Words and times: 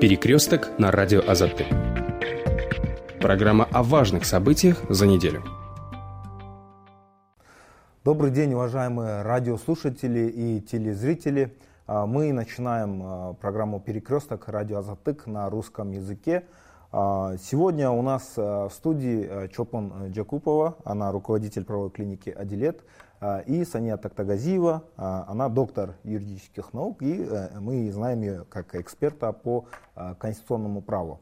Перекресток 0.00 0.78
на 0.78 0.90
радио 0.90 1.20
Азаты. 1.28 1.66
Программа 3.20 3.66
о 3.70 3.82
важных 3.82 4.24
событиях 4.24 4.78
за 4.88 5.06
неделю. 5.06 5.44
Добрый 8.02 8.30
день, 8.30 8.54
уважаемые 8.54 9.20
радиослушатели 9.20 10.20
и 10.20 10.62
телезрители. 10.62 11.54
А, 11.86 12.06
мы 12.06 12.32
начинаем 12.32 13.02
а, 13.04 13.34
программу 13.34 13.78
«Перекресток. 13.78 14.48
Радио 14.48 14.78
Азатык» 14.78 15.26
на 15.26 15.50
русском 15.50 15.90
языке. 15.90 16.44
А, 16.92 17.36
сегодня 17.36 17.90
у 17.90 18.00
нас 18.00 18.38
в 18.38 18.70
студии 18.72 19.48
Чопан 19.48 20.12
Джакупова, 20.12 20.78
она 20.82 21.12
руководитель 21.12 21.64
правовой 21.64 21.90
клиники 21.90 22.30
«Адилет», 22.30 22.84
и 23.46 23.64
Сания 23.64 23.96
Тактагазиева, 23.96 24.82
она 24.96 25.48
доктор 25.48 25.96
юридических 26.04 26.72
наук, 26.72 27.02
и 27.02 27.22
э, 27.22 27.58
мы 27.60 27.90
знаем 27.92 28.22
ее 28.22 28.44
как 28.48 28.74
эксперта 28.74 29.32
по 29.32 29.66
конституционному 30.18 30.80
праву. 30.80 31.20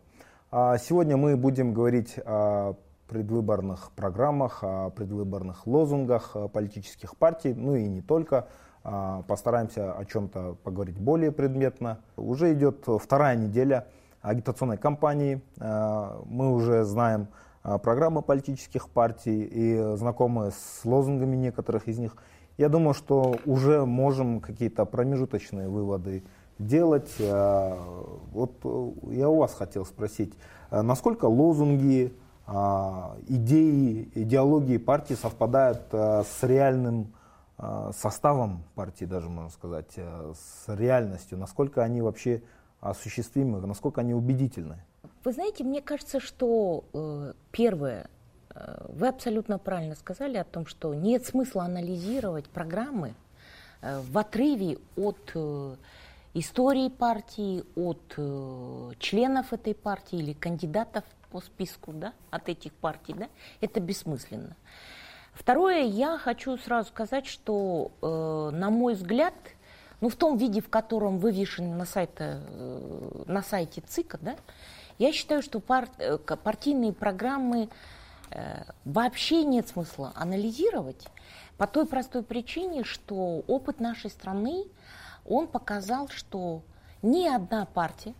Сегодня 0.52 1.16
мы 1.16 1.36
будем 1.36 1.74
говорить 1.74 2.18
о 2.24 2.74
предвыборных 3.08 3.90
программах, 3.96 4.62
о 4.62 4.90
предвыборных 4.90 5.66
лозунгах 5.66 6.36
политических 6.52 7.16
партий, 7.16 7.54
ну 7.54 7.74
и 7.74 7.86
не 7.86 8.00
только. 8.00 8.46
Постараемся 8.82 9.92
о 9.92 10.04
чем-то 10.04 10.56
поговорить 10.62 10.98
более 10.98 11.32
предметно. 11.32 11.98
Уже 12.16 12.54
идет 12.54 12.86
вторая 12.86 13.36
неделя 13.36 13.88
агитационной 14.22 14.78
кампании. 14.78 15.42
Мы 15.58 16.54
уже 16.54 16.84
знаем 16.84 17.28
программы 17.82 18.22
политических 18.22 18.88
партий 18.88 19.44
и 19.44 19.96
знакомы 19.96 20.50
с 20.50 20.84
лозунгами 20.84 21.36
некоторых 21.36 21.88
из 21.88 21.98
них. 21.98 22.16
Я 22.56 22.68
думаю, 22.68 22.94
что 22.94 23.36
уже 23.44 23.84
можем 23.84 24.40
какие-то 24.40 24.84
промежуточные 24.84 25.68
выводы 25.68 26.24
делать. 26.58 27.14
Вот 27.18 28.52
я 29.12 29.28
у 29.28 29.36
вас 29.36 29.54
хотел 29.54 29.84
спросить, 29.84 30.34
насколько 30.70 31.26
лозунги, 31.26 32.12
а, 32.50 33.18
идеи, 33.26 34.10
идеологии 34.14 34.78
партии 34.78 35.12
совпадают 35.12 35.82
а, 35.92 36.24
с 36.24 36.42
реальным 36.42 37.12
а, 37.58 37.92
составом 37.92 38.64
партии, 38.74 39.04
даже 39.04 39.28
можно 39.28 39.50
сказать, 39.50 39.94
с 39.94 40.74
реальностью, 40.74 41.36
насколько 41.36 41.82
они 41.82 42.00
вообще 42.00 42.42
осуществимы, 42.80 43.60
насколько 43.60 44.00
они 44.00 44.14
убедительны. 44.14 44.82
Вы 45.24 45.32
знаете, 45.32 45.64
мне 45.64 45.82
кажется, 45.82 46.20
что 46.20 46.84
э, 46.92 47.32
первое, 47.50 48.08
э, 48.54 48.86
вы 48.88 49.08
абсолютно 49.08 49.58
правильно 49.58 49.94
сказали 49.94 50.36
о 50.36 50.44
том, 50.44 50.66
что 50.66 50.94
нет 50.94 51.26
смысла 51.26 51.64
анализировать 51.64 52.48
программы 52.48 53.14
э, 53.80 54.00
в 54.00 54.16
отрыве 54.16 54.78
от 54.96 55.36
истории 56.34 56.88
партии, 56.88 57.64
от 57.74 58.98
членов 59.00 59.52
этой 59.52 59.74
партии 59.74 60.18
или 60.18 60.34
кандидатов 60.34 61.04
по 61.30 61.40
списку 61.40 61.92
да, 61.92 62.12
от 62.30 62.48
этих 62.48 62.72
партий, 62.74 63.14
да, 63.14 63.28
это 63.60 63.80
бессмысленно. 63.80 64.56
Второе, 65.32 65.84
я 65.84 66.18
хочу 66.18 66.56
сразу 66.58 66.88
сказать, 66.88 67.26
что, 67.26 67.92
на 68.00 68.70
мой 68.70 68.94
взгляд, 68.94 69.34
ну, 70.00 70.08
в 70.08 70.16
том 70.16 70.36
виде, 70.36 70.60
в 70.60 70.68
котором 70.68 71.18
вывешен 71.18 71.76
на, 71.76 71.84
сайте, 71.84 72.12
э, 72.18 73.22
на 73.26 73.42
сайте 73.42 73.80
ЦИКа, 73.80 74.18
да, 74.20 74.36
я 74.98 75.12
считаю, 75.12 75.42
что 75.42 75.60
пар, 75.60 75.88
э, 75.98 76.18
партийные 76.18 76.92
программы 76.92 77.68
э, 78.30 78.62
вообще 78.84 79.44
нет 79.44 79.68
смысла 79.68 80.12
анализировать 80.14 81.06
по 81.56 81.66
той 81.66 81.86
простой 81.86 82.22
причине, 82.22 82.84
что 82.84 83.42
опыт 83.46 83.80
нашей 83.80 84.10
страны, 84.10 84.64
он 85.26 85.46
показал, 85.48 86.08
что 86.08 86.62
ни 87.02 87.26
одна 87.26 87.66
партия, 87.66 88.14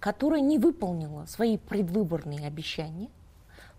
которая 0.00 0.40
не 0.40 0.58
выполнила 0.58 1.26
свои 1.26 1.56
предвыборные 1.56 2.46
обещания, 2.46 3.08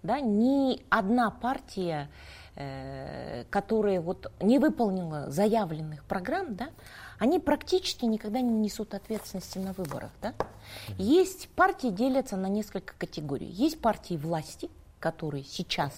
да, 0.04 0.20
ни 0.20 0.84
одна 0.90 1.32
партия, 1.32 2.10
э, 2.56 3.44
которая 3.50 4.02
вот 4.02 4.32
не 4.40 4.60
выполнила 4.60 5.30
заявленных 5.30 6.04
программ, 6.06 6.56
да, 6.56 6.70
они 7.20 7.40
практически 7.40 8.06
никогда 8.06 8.42
не 8.42 8.54
несут 8.54 8.94
ответственности 8.94 9.58
на 9.58 9.74
выборах. 9.74 10.12
Да? 10.22 10.34
Есть 10.98 11.50
партии 11.50 11.88
делятся 11.88 12.38
на 12.38 12.48
несколько 12.48 12.94
категорий. 12.98 13.48
Есть 13.48 13.80
партии 13.82 14.16
власти, 14.16 14.70
которые 15.00 15.44
сейчас 15.44 15.94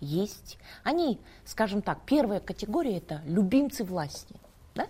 есть. 0.00 0.58
Они, 0.84 1.18
скажем 1.44 1.82
так, 1.82 2.00
первая 2.06 2.40
категория 2.40 2.98
это 2.98 3.22
любимцы 3.24 3.84
власти. 3.84 4.36
Да? 4.74 4.86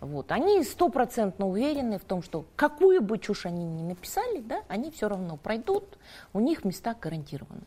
Вот. 0.00 0.32
Они 0.32 0.62
стопроцентно 0.64 1.46
уверены 1.46 1.98
в 1.98 2.04
том, 2.04 2.22
что 2.22 2.44
какую 2.56 3.02
бы 3.02 3.18
чушь 3.18 3.46
они 3.46 3.64
ни 3.64 3.82
написали, 3.82 4.40
да, 4.40 4.62
они 4.66 4.90
все 4.90 5.08
равно 5.08 5.36
пройдут, 5.36 5.96
у 6.32 6.40
них 6.40 6.64
места 6.64 6.96
гарантированы. 7.00 7.62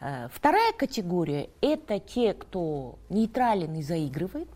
Э, 0.00 0.28
вторая 0.32 0.72
категория– 0.72 1.50
это 1.60 1.98
те, 1.98 2.34
кто 2.34 2.98
нейтрален 3.08 3.74
и 3.74 3.82
заигрывает. 3.82 4.48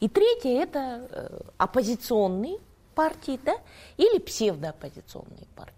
И 0.00 0.08
третья– 0.08 0.62
это 0.62 1.08
э, 1.10 1.40
оппозиционные 1.56 2.58
партии 2.94 3.38
да? 3.44 3.54
или 3.96 4.18
псевдооппозиционные 4.18 5.46
партии. 5.54 5.74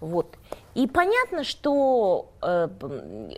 Вот. 0.00 0.36
И 0.74 0.86
понятно, 0.86 1.44
что 1.44 2.30
э, 2.40 2.68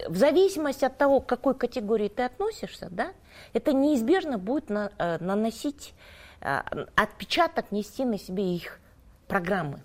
в 0.08 0.16
зависимости 0.16 0.84
от 0.84 0.98
того, 0.98 1.20
к 1.20 1.26
какой 1.26 1.54
категории 1.54 2.08
ты 2.08 2.24
относишься, 2.24 2.88
да, 2.90 3.12
это 3.52 3.72
неизбежно 3.72 4.38
будет 4.38 4.68
на, 4.68 4.90
э, 4.98 5.18
наносить 5.20 5.94
э, 6.40 6.60
отпечаток, 6.94 7.72
нести 7.72 8.04
на 8.04 8.18
себе 8.18 8.54
их 8.54 8.78
программы. 9.26 9.80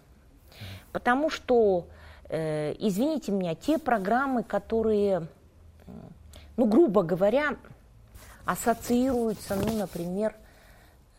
Потому 0.92 1.30
что, 1.30 1.88
э, 2.30 2.74
извините 2.80 3.32
меня, 3.32 3.56
те 3.56 3.78
программы, 3.78 4.44
которые, 4.44 5.28
ну, 6.58 6.66
грубо 6.66 7.04
говоря, 7.04 7.56
ассоциируются, 8.46 9.56
ну, 9.56 9.78
например, 9.78 10.36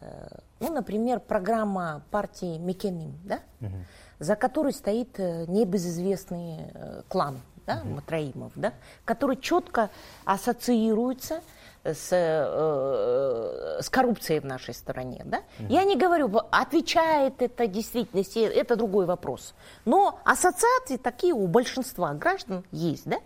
э, 0.01 0.29
ну, 0.61 0.73
например, 0.73 1.21
программа 1.21 2.03
партии 2.11 2.59
Мекеним, 2.59 3.19
да, 3.25 3.41
угу 3.61 3.77
за 4.19 4.37
которой 4.37 4.73
стоит 4.73 5.19
э, 5.19 5.45
небезызвестный 5.47 6.71
э, 6.73 7.03
клан 7.09 7.41
да, 7.67 7.81
угу. 7.85 7.97
Матраимов, 7.97 8.53
да, 8.55 8.73
который 9.05 9.37
четко 9.37 9.91
ассоциируется 10.25 11.43
с, 11.85 12.09
э, 12.13 13.79
с 13.83 13.91
коррупцией 13.91 14.41
в 14.41 14.45
нашей 14.45 14.75
стране. 14.75 15.23
Да? 15.25 15.43
Угу. 15.61 15.73
Я 15.73 15.85
не 15.85 15.97
говорю, 15.97 16.31
отвечает 16.51 17.43
это 17.43 17.67
действительности, 17.67 18.39
это 18.39 18.77
другой 18.77 19.07
вопрос. 19.07 19.55
Но 19.85 20.21
ассоциации 20.25 20.97
такие 20.97 21.35
у 21.35 21.47
большинства 21.47 22.15
граждан 22.15 22.65
есть. 22.71 23.07
Да? 23.07 23.19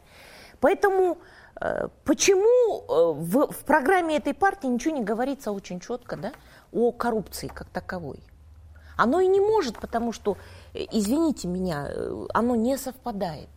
Поэтому 0.60 1.12
э, 1.12 1.16
почему 2.04 2.84
э, 2.88 3.20
в, 3.20 3.52
в 3.52 3.64
программе 3.64 4.16
этой 4.16 4.34
партии 4.34 4.66
ничего 4.66 4.94
не 4.96 5.02
говорится 5.02 5.52
очень 5.52 5.80
четко 5.80 6.16
да, 6.16 6.32
о 6.72 6.92
коррупции 6.92 7.48
как 7.48 7.68
таковой? 7.68 8.20
Оно 8.96 9.20
и 9.20 9.26
не 9.26 9.40
может, 9.40 9.78
потому 9.78 10.12
что 10.12 10.36
Э, 10.74 10.84
извините 10.92 11.48
меня, 11.48 11.88
э, 11.88 12.26
оно 12.32 12.56
не 12.56 12.76
совпадает. 12.76 13.48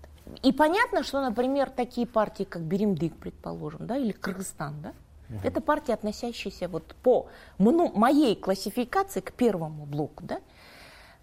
И 0.41 0.51
понятно, 0.51 1.03
что, 1.03 1.21
например, 1.21 1.69
такие 1.69 2.07
партии, 2.07 2.43
как 2.43 2.61
Беремдык, 2.61 3.15
предположим, 3.15 3.85
да, 3.87 3.97
или 3.97 4.11
Кыргызстан, 4.11 4.81
да, 4.81 4.93
угу. 5.29 5.39
это 5.43 5.61
партии, 5.61 5.91
относящиеся 5.91 6.67
вот 6.67 6.95
по 7.03 7.27
ну, 7.57 7.91
моей 7.93 8.35
классификации 8.35 9.19
к 9.19 9.33
первому 9.33 9.85
блоку, 9.85 10.23
да, 10.23 10.39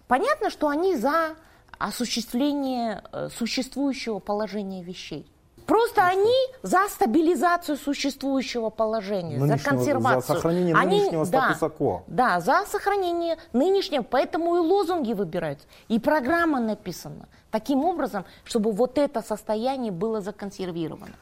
понятно, 0.07 0.49
что 0.49 0.67
они 0.67 0.95
за 0.95 1.35
осуществление 1.77 3.03
э, 3.11 3.29
существующего 3.29 4.19
положения 4.19 4.83
вещей. 4.83 5.30
Просто 5.71 6.05
они 6.05 6.35
за 6.63 6.89
стабилизацию 6.89 7.77
существующего 7.77 8.69
положения, 8.69 9.37
нынешнего, 9.37 9.57
за 9.57 9.69
консервацию. 9.69 10.21
За 10.21 10.33
сохранение 10.33 10.75
они, 10.75 10.99
нынешнего 10.99 11.25
да, 11.25 11.53
статуса 11.53 11.69
кво. 11.69 12.03
Да, 12.07 12.41
за 12.41 12.65
сохранение 12.65 13.37
нынешнего. 13.53 14.01
Поэтому 14.03 14.57
и 14.57 14.59
лозунги 14.59 15.13
выбираются, 15.13 15.65
и 15.87 15.97
программа 15.97 16.59
написана 16.59 17.29
таким 17.51 17.85
образом, 17.85 18.25
чтобы 18.43 18.73
вот 18.73 18.97
это 18.97 19.21
состояние 19.21 19.93
было 19.93 20.19
законсервировано. 20.19 21.15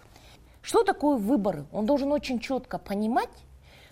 Что 0.64 0.84
такое 0.84 1.18
выборы? 1.18 1.66
Он 1.72 1.86
должен 1.86 2.12
очень 2.12 2.40
четко 2.40 2.80
понимать, 2.80 3.30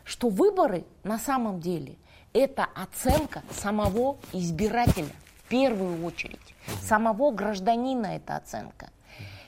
что 0.06 0.28
выборы 0.28 0.86
на 1.04 1.20
самом 1.20 1.60
деле 1.60 1.98
это 2.34 2.66
оценка 2.74 3.44
самого 3.52 4.18
избирателя 4.34 5.14
в 5.38 5.50
первую 5.50 6.04
очередь. 6.04 6.56
Самого 6.82 7.30
гражданина 7.30 8.08
это 8.08 8.38
оценка. 8.38 8.90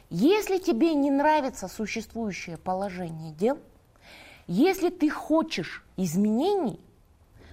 Если 0.09 0.57
тебе 0.57 0.94
не 0.95 1.11
нравится 1.11 1.67
существующее 1.67 2.57
положение 2.57 3.31
дел, 3.33 3.59
если 4.47 4.89
ты 4.89 5.09
хочешь 5.09 5.85
изменений, 5.97 6.79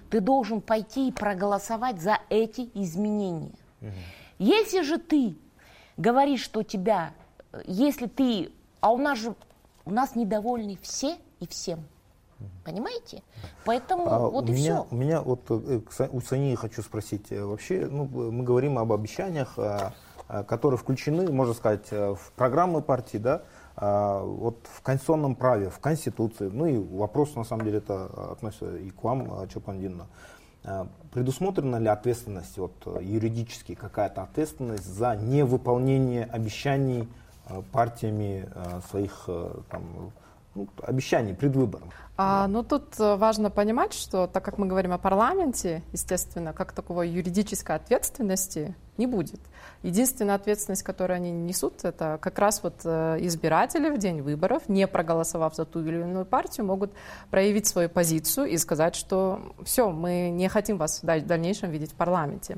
ты 0.09 0.21
должен 0.21 0.61
пойти 0.61 1.09
и 1.09 1.11
проголосовать 1.11 2.01
за 2.01 2.19
эти 2.29 2.69
изменения. 2.73 3.53
Угу. 3.81 3.91
Если 4.39 4.81
же 4.81 4.97
ты 4.97 5.35
говоришь, 5.97 6.41
что 6.41 6.63
тебя, 6.63 7.13
если 7.65 8.07
ты, 8.07 8.51
а 8.79 8.91
у 8.91 8.97
нас 8.97 9.19
же, 9.19 9.35
у 9.85 9.91
нас 9.91 10.15
недовольны 10.15 10.77
все 10.81 11.17
и 11.39 11.47
всем. 11.47 11.83
Понимаете? 12.63 13.23
Поэтому 13.65 14.07
а 14.07 14.29
вот 14.29 14.49
у 14.49 14.53
и 14.53 14.55
меня, 14.55 14.83
все. 14.83 14.87
У 14.91 14.95
меня 14.95 15.21
вот 15.21 15.41
э, 15.49 15.81
у 16.11 16.21
Сани 16.21 16.53
хочу 16.55 16.83
спросить. 16.83 17.31
Э, 17.31 17.43
вообще, 17.43 17.87
ну, 17.89 18.05
мы 18.05 18.43
говорим 18.43 18.77
об 18.77 18.93
обещаниях, 18.93 19.57
э, 19.57 19.91
которые 20.47 20.77
включены, 20.77 21.31
можно 21.31 21.53
сказать, 21.53 21.91
в 21.91 22.31
программы 22.35 22.81
партии, 22.81 23.17
да, 23.17 23.43
вот 23.75 24.57
в 24.71 24.81
конституционном 24.81 25.35
праве, 25.35 25.69
в 25.69 25.79
Конституции. 25.79 26.49
Ну 26.51 26.65
и 26.65 26.77
вопрос, 26.77 27.35
на 27.35 27.43
самом 27.43 27.65
деле, 27.65 27.77
это 27.77 28.05
относится 28.31 28.75
и 28.75 28.89
к 28.89 29.03
вам, 29.03 29.47
Чапандинна. 29.47 30.07
Предусмотрена 31.11 31.77
ли 31.77 31.87
ответственность, 31.87 32.57
вот, 32.57 32.73
юридически 33.01 33.75
какая-то 33.75 34.23
ответственность 34.23 34.85
за 34.85 35.15
невыполнение 35.15 36.25
обещаний 36.25 37.07
партиями 37.71 38.49
своих 38.89 39.29
там, 39.69 40.11
ну, 40.57 40.67
обещаний 40.81 41.35
пред 41.35 41.55
выбором. 41.55 41.91
А, 42.19 42.47
ну, 42.47 42.63
тут 42.63 42.99
э, 42.99 43.15
важно 43.15 43.51
понимать, 43.51 43.93
что 43.93 44.25
так 44.25 44.43
как 44.43 44.57
мы 44.57 44.65
говорим 44.65 44.91
о 44.91 44.97
парламенте, 44.97 45.83
естественно, 45.93 46.51
как 46.51 46.71
таковой 46.71 47.09
юридической 47.09 47.75
ответственности 47.75 48.73
не 48.97 49.05
будет. 49.05 49.39
Единственная 49.83 50.33
ответственность, 50.33 50.81
которую 50.81 51.17
они 51.17 51.31
несут, 51.31 51.85
это 51.85 52.17
как 52.19 52.39
раз 52.39 52.63
вот 52.63 52.81
э, 52.83 53.17
избиратели 53.19 53.89
в 53.89 53.99
день 53.99 54.21
выборов, 54.21 54.67
не 54.67 54.87
проголосовав 54.87 55.53
за 55.55 55.65
ту 55.65 55.81
или 55.81 56.01
иную 56.01 56.25
партию, 56.25 56.65
могут 56.65 56.91
проявить 57.29 57.67
свою 57.67 57.87
позицию 57.87 58.47
и 58.47 58.57
сказать, 58.57 58.95
что 58.95 59.39
все, 59.63 59.91
мы 59.91 60.31
не 60.31 60.49
хотим 60.49 60.77
вас 60.77 61.03
в 61.03 61.05
дальнейшем 61.05 61.69
видеть 61.69 61.91
в 61.91 61.95
парламенте. 61.95 62.57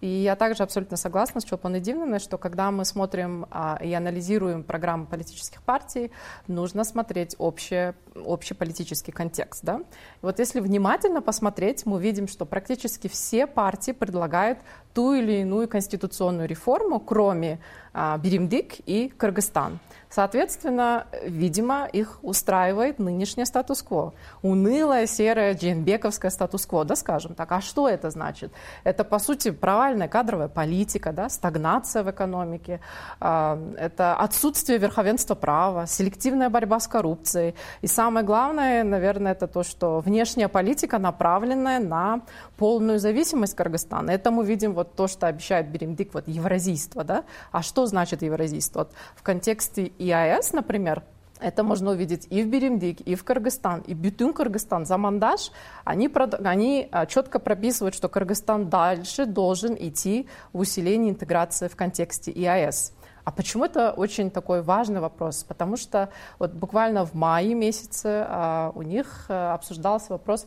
И 0.00 0.06
я 0.06 0.36
также 0.36 0.62
абсолютно 0.62 0.96
согласна 0.96 1.40
с 1.40 1.44
Чолпан 1.44 1.80
Дивной, 1.80 2.20
что 2.20 2.38
когда 2.38 2.70
мы 2.70 2.84
смотрим 2.84 3.46
а, 3.50 3.78
и 3.82 3.92
анализируем 3.92 4.62
программы 4.62 5.06
политических 5.06 5.62
партий, 5.62 6.12
нужно 6.46 6.84
смотреть 6.84 7.34
общий, 7.38 7.94
общий 8.14 8.54
политический 8.54 9.10
контекст. 9.10 9.64
Да? 9.64 9.80
Вот 10.22 10.38
если 10.38 10.60
внимательно 10.60 11.20
посмотреть, 11.20 11.84
мы 11.84 12.00
видим, 12.00 12.28
что 12.28 12.46
практически 12.46 13.08
все 13.08 13.46
партии 13.46 13.92
предлагают 13.92 14.58
ту 14.98 15.14
или 15.14 15.42
иную 15.42 15.68
конституционную 15.68 16.48
реформу, 16.48 16.98
кроме 16.98 17.60
а, 17.92 18.18
Беримдик 18.18 18.80
и 18.84 19.08
Кыргызстан. 19.08 19.78
Соответственно, 20.10 21.06
видимо, 21.24 21.86
их 21.86 22.18
устраивает 22.22 22.98
нынешнее 22.98 23.44
статус-кво. 23.44 24.14
Унылое, 24.42 25.06
серое, 25.06 25.54
джейнбековское 25.54 26.30
статус-кво, 26.30 26.84
да, 26.84 26.96
скажем 26.96 27.34
так. 27.34 27.52
А 27.52 27.60
что 27.60 27.88
это 27.88 28.10
значит? 28.10 28.52
Это, 28.84 29.04
по 29.04 29.18
сути, 29.18 29.50
провальная 29.50 30.08
кадровая 30.08 30.48
политика, 30.48 31.12
да, 31.12 31.28
стагнация 31.28 32.02
в 32.02 32.10
экономике, 32.10 32.80
а, 33.20 33.58
это 33.76 34.14
отсутствие 34.14 34.78
верховенства 34.78 35.34
права, 35.34 35.86
селективная 35.86 36.48
борьба 36.48 36.80
с 36.80 36.88
коррупцией. 36.88 37.54
И 37.82 37.86
самое 37.86 38.24
главное, 38.24 38.82
наверное, 38.82 39.32
это 39.32 39.46
то, 39.46 39.62
что 39.62 40.00
внешняя 40.00 40.48
политика 40.48 40.98
направленная 40.98 41.78
на 41.78 42.22
полную 42.56 42.98
зависимость 42.98 43.54
Кыргызстана. 43.54 44.10
Это 44.10 44.30
мы 44.30 44.44
видим 44.44 44.74
вот 44.74 44.87
то, 44.94 45.06
что 45.06 45.26
обещает 45.26 45.68
Беремдик, 45.68 46.14
вот 46.14 46.28
евразийство, 46.28 47.04
да. 47.04 47.24
А 47.52 47.62
что 47.62 47.86
значит 47.86 48.22
евразийство? 48.22 48.80
Вот 48.80 48.92
в 49.16 49.22
контексте 49.22 49.92
ИАЭС, 49.98 50.52
например, 50.52 51.02
это 51.40 51.62
можно 51.62 51.92
увидеть 51.92 52.26
и 52.30 52.42
в 52.42 52.48
Беремдик, 52.48 53.00
и 53.00 53.14
в 53.14 53.24
Кыргызстан, 53.24 53.80
и 53.82 53.94
Бютун 53.94 54.32
Кыргызстан, 54.32 54.86
Замандаш. 54.86 55.52
Они, 55.84 56.10
они 56.44 56.88
а, 56.90 57.06
четко 57.06 57.38
прописывают, 57.38 57.94
что 57.94 58.08
Кыргызстан 58.08 58.68
дальше 58.68 59.24
должен 59.24 59.76
идти 59.78 60.28
в 60.52 60.60
усиление 60.60 61.10
интеграции 61.10 61.68
в 61.68 61.76
контексте 61.76 62.32
ИАЭС. 62.32 62.92
А 63.24 63.30
почему 63.30 63.66
это 63.66 63.92
очень 63.92 64.30
такой 64.30 64.62
важный 64.62 65.00
вопрос? 65.00 65.44
Потому 65.44 65.76
что 65.76 66.08
вот 66.38 66.52
буквально 66.54 67.04
в 67.04 67.14
мае 67.14 67.54
месяце 67.54 68.24
а, 68.26 68.72
у 68.74 68.82
них 68.82 69.26
а, 69.28 69.54
обсуждался 69.54 70.12
вопрос 70.12 70.46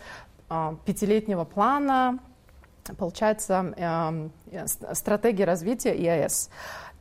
пятилетнего 0.83 1.45
плана, 1.45 2.19
получается, 2.97 4.29
э, 4.51 4.67
стратегии 4.93 5.43
развития 5.43 5.93
ИАЭС. 5.93 6.49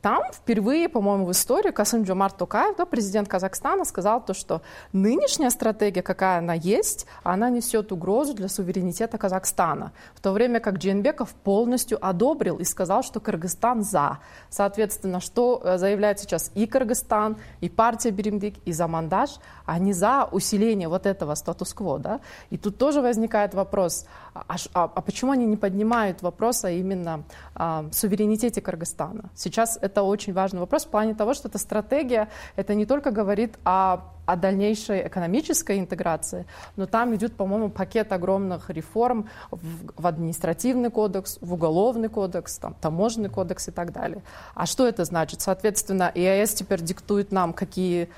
Там 0.01 0.23
впервые, 0.33 0.89
по-моему, 0.89 1.25
в 1.25 1.31
истории 1.31 1.69
Касым 1.69 2.03
Джомарт 2.03 2.37
Токаев, 2.37 2.75
да, 2.75 2.85
президент 2.85 3.27
Казахстана, 3.27 3.85
сказал 3.85 4.25
то, 4.25 4.33
что 4.33 4.63
нынешняя 4.93 5.51
стратегия, 5.51 6.01
какая 6.01 6.39
она 6.39 6.55
есть, 6.55 7.05
она 7.21 7.51
несет 7.51 7.91
угрозу 7.91 8.33
для 8.33 8.47
суверенитета 8.47 9.19
Казахстана. 9.19 9.91
В 10.15 10.19
то 10.19 10.31
время 10.31 10.59
как 10.59 10.77
Джейнбеков 10.77 11.29
полностью 11.29 12.03
одобрил 12.03 12.57
и 12.57 12.63
сказал, 12.63 13.03
что 13.03 13.19
Кыргызстан 13.19 13.83
за. 13.83 14.17
Соответственно, 14.49 15.19
что 15.19 15.61
э, 15.63 15.77
заявляет 15.77 16.19
сейчас 16.19 16.51
и 16.55 16.65
Кыргызстан, 16.65 17.37
и 17.59 17.69
партия 17.69 18.09
Беремдик, 18.09 18.55
и 18.65 18.71
Замандаш, 18.71 19.37
они 19.67 19.93
за 19.93 20.27
усиление 20.31 20.87
вот 20.87 21.05
этого 21.05 21.35
статус-кво. 21.35 21.99
Да? 21.99 22.21
И 22.49 22.57
тут 22.57 22.79
тоже 22.79 23.01
возникает 23.01 23.53
вопрос, 23.53 24.07
а, 24.33 24.55
а, 24.73 24.83
а 24.83 25.01
почему 25.01 25.31
они 25.31 25.45
не 25.45 25.57
поднимают 25.57 26.21
вопрос 26.21 26.63
о 26.63 26.71
именно 26.71 27.23
а, 27.53 27.85
суверенитете 27.91 28.61
Кыргызстана? 28.61 29.29
Сейчас 29.35 29.77
это 29.81 30.03
очень 30.03 30.33
важный 30.33 30.59
вопрос 30.59 30.85
в 30.85 30.89
плане 30.89 31.15
того, 31.15 31.33
что 31.33 31.49
эта 31.49 31.57
стратегия, 31.57 32.29
это 32.55 32.73
не 32.73 32.85
только 32.85 33.11
говорит 33.11 33.57
о 33.65 34.11
о 34.25 34.35
дальнейшей 34.35 35.07
экономической 35.07 35.79
интеграции, 35.79 36.45
но 36.77 36.85
там 36.85 37.13
идет, 37.15 37.35
по-моему, 37.35 37.69
пакет 37.69 38.13
огромных 38.13 38.69
реформ 38.69 39.27
в, 39.49 39.59
в 39.97 40.07
административный 40.07 40.89
кодекс, 40.89 41.37
в 41.41 41.53
уголовный 41.53 42.07
кодекс, 42.07 42.57
там, 42.57 42.75
таможенный 42.79 43.29
кодекс 43.29 43.67
и 43.67 43.71
так 43.71 43.91
далее. 43.91 44.21
А 44.53 44.65
что 44.65 44.87
это 44.87 45.05
значит? 45.05 45.41
Соответственно, 45.41 46.11
ИАС 46.13 46.53
теперь 46.53 46.81
диктует 46.81 47.31
нам, 47.31 47.51
какие 47.51 48.09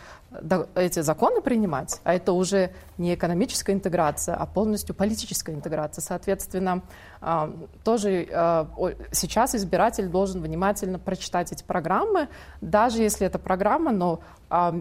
эти 0.76 1.02
законы 1.02 1.42
принимать, 1.42 2.00
а 2.04 2.14
это 2.14 2.34
уже 2.34 2.72
не 2.98 3.14
экономическая 3.14 3.74
интеграция, 3.74 4.36
а 4.36 4.46
полностью 4.46 4.96
политическая 4.96 5.54
интеграция. 5.54 6.02
Соответственно, 6.02 6.84
а, 7.22 7.52
тоже 7.84 8.28
а, 8.32 8.68
сейчас 9.12 9.56
избиратель 9.56 10.08
должен 10.08 10.42
внимательно 10.42 11.00
прочитать 11.00 11.52
эти 11.52 11.64
программы, 11.64 12.28
даже 12.62 13.02
если 13.02 13.26
это 13.26 13.40
программа, 13.40 13.92
но, 13.92 14.22
а, 14.50 14.76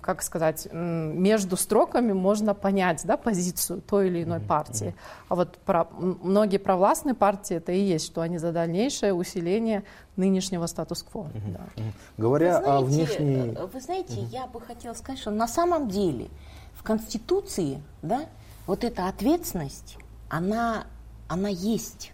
как 0.00 0.22
сказать, 0.22 0.68
между 0.72 1.56
строками 1.56 2.12
можно 2.12 2.54
понять 2.54 3.02
да, 3.04 3.16
позицию 3.16 3.82
той 3.82 4.08
или 4.08 4.24
иной 4.24 4.40
партии. 4.40 4.94
А 5.28 5.34
вот 5.34 5.58
про, 5.58 5.86
многие 5.98 6.58
провластные 6.58 7.14
партии 7.14 7.56
это 7.56 7.72
и 7.72 7.80
есть, 7.80 8.06
что 8.06 8.20
они 8.20 8.38
за 8.38 8.52
дальнейшее 8.52 9.12
усиление 9.14 9.84
нынешнего 10.18 10.66
статус-кво. 10.66 11.20
Угу. 11.20 11.52
Да. 11.52 11.82
Говоря 12.18 12.58
знаете, 12.58 12.70
о 12.70 12.80
внешней... 12.82 13.54
Э, 13.56 13.66
вы 13.66 13.80
знаете, 13.80 14.20
угу. 14.20 14.28
я 14.30 14.46
бы 14.46 14.60
хотела 14.60 14.94
сказать, 14.94 15.20
что 15.20 15.30
на 15.30 15.48
самом 15.48 15.88
деле 15.88 16.28
в 16.74 16.82
Конституции 16.82 17.82
да, 18.02 18.26
вот 18.66 18.84
эта 18.84 19.08
ответственность, 19.08 19.96
она, 20.28 20.86
она 21.28 21.48
есть. 21.48 22.12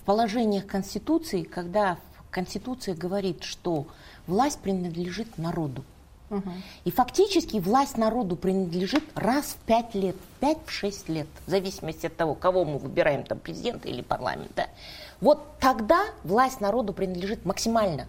В 0.00 0.04
положениях 0.04 0.66
Конституции, 0.66 1.42
когда 1.42 1.98
Конституция 2.30 2.94
говорит, 2.94 3.42
что 3.42 3.86
власть 4.26 4.60
принадлежит 4.60 5.36
народу. 5.36 5.84
Угу. 6.30 6.50
И 6.84 6.90
фактически 6.90 7.58
власть 7.58 7.96
народу 7.96 8.36
принадлежит 8.36 9.04
раз 9.14 9.44
в 9.44 9.56
пять 9.66 9.94
лет, 9.94 10.16
пять 10.40 10.58
в 10.66 10.70
шесть 10.70 11.08
лет, 11.08 11.28
в 11.46 11.50
зависимости 11.50 12.06
от 12.06 12.16
того, 12.16 12.34
кого 12.34 12.64
мы 12.64 12.78
выбираем, 12.78 13.22
там, 13.22 13.38
президента 13.38 13.88
или 13.88 14.02
парламента. 14.02 14.66
Вот 15.20 15.58
тогда 15.60 16.00
власть 16.24 16.60
народу 16.60 16.92
принадлежит 16.92 17.44
максимально. 17.44 18.06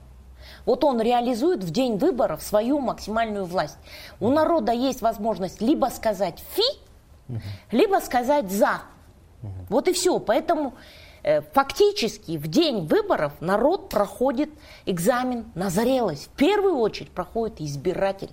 Вот 0.65 0.83
он 0.83 0.99
реализует 0.99 1.63
в 1.63 1.71
день 1.71 1.97
выборов 1.97 2.41
свою 2.41 2.79
максимальную 2.79 3.45
власть. 3.45 3.77
У 4.19 4.29
народа 4.29 4.71
есть 4.71 5.01
возможность 5.01 5.61
либо 5.61 5.87
сказать 5.87 6.43
«фи», 6.53 7.39
либо 7.71 7.99
сказать 7.99 8.51
«за». 8.51 8.81
Вот 9.69 9.87
и 9.87 9.93
все. 9.93 10.19
Поэтому 10.19 10.73
фактически 11.53 12.37
в 12.37 12.47
день 12.47 12.85
выборов 12.87 13.33
народ 13.39 13.89
проходит 13.89 14.49
экзамен 14.85 15.45
на 15.55 15.69
зрелость. 15.69 16.25
В 16.25 16.29
первую 16.37 16.77
очередь 16.77 17.11
проходит 17.11 17.61
избиратель. 17.61 18.31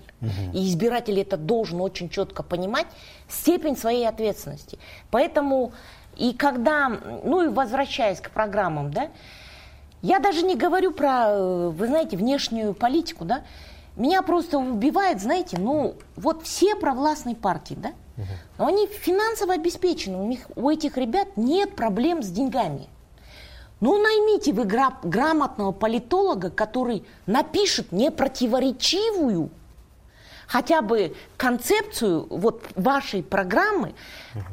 И 0.53 0.67
избиратель 0.67 1.19
это 1.19 1.37
должен 1.37 1.81
очень 1.81 2.09
четко 2.09 2.43
понимать 2.43 2.87
степень 3.27 3.75
своей 3.75 4.07
ответственности. 4.07 4.79
Поэтому 5.11 5.73
и 6.17 6.33
когда, 6.33 6.89
ну 7.23 7.43
и 7.43 7.47
возвращаясь 7.47 8.21
к 8.21 8.31
программам, 8.31 8.91
да, 8.91 9.09
я 10.01 10.19
даже 10.19 10.43
не 10.43 10.55
говорю 10.55 10.91
про, 10.91 11.29
э, 11.29 11.69
вы 11.69 11.87
знаете, 11.87 12.15
внешнюю 12.15 12.73
политику, 12.73 13.25
да, 13.25 13.43
меня 13.95 14.21
просто 14.21 14.57
убивает, 14.57 15.21
знаете, 15.21 15.57
ну, 15.59 15.95
вот 16.15 16.43
все 16.43 16.75
провластные 16.75 17.35
партии, 17.35 17.75
да, 17.75 17.93
но 18.57 18.67
они 18.67 18.87
финансово 18.87 19.53
обеспечены, 19.53 20.17
у, 20.17 20.27
них, 20.27 20.41
у 20.55 20.69
этих 20.69 20.97
ребят 20.97 21.29
нет 21.35 21.75
проблем 21.75 22.23
с 22.23 22.29
деньгами. 22.29 22.87
Ну, 23.81 24.01
наймите 24.01 24.53
вы 24.53 24.63
гра- 24.63 24.97
грамотного 25.03 25.71
политолога, 25.71 26.49
который 26.49 27.03
напишет 27.25 27.91
непротиворечивую 27.91 29.49
хотя 30.47 30.81
бы 30.81 31.15
концепцию 31.37 32.27
вот 32.29 32.63
вашей 32.75 33.23
программы, 33.23 33.93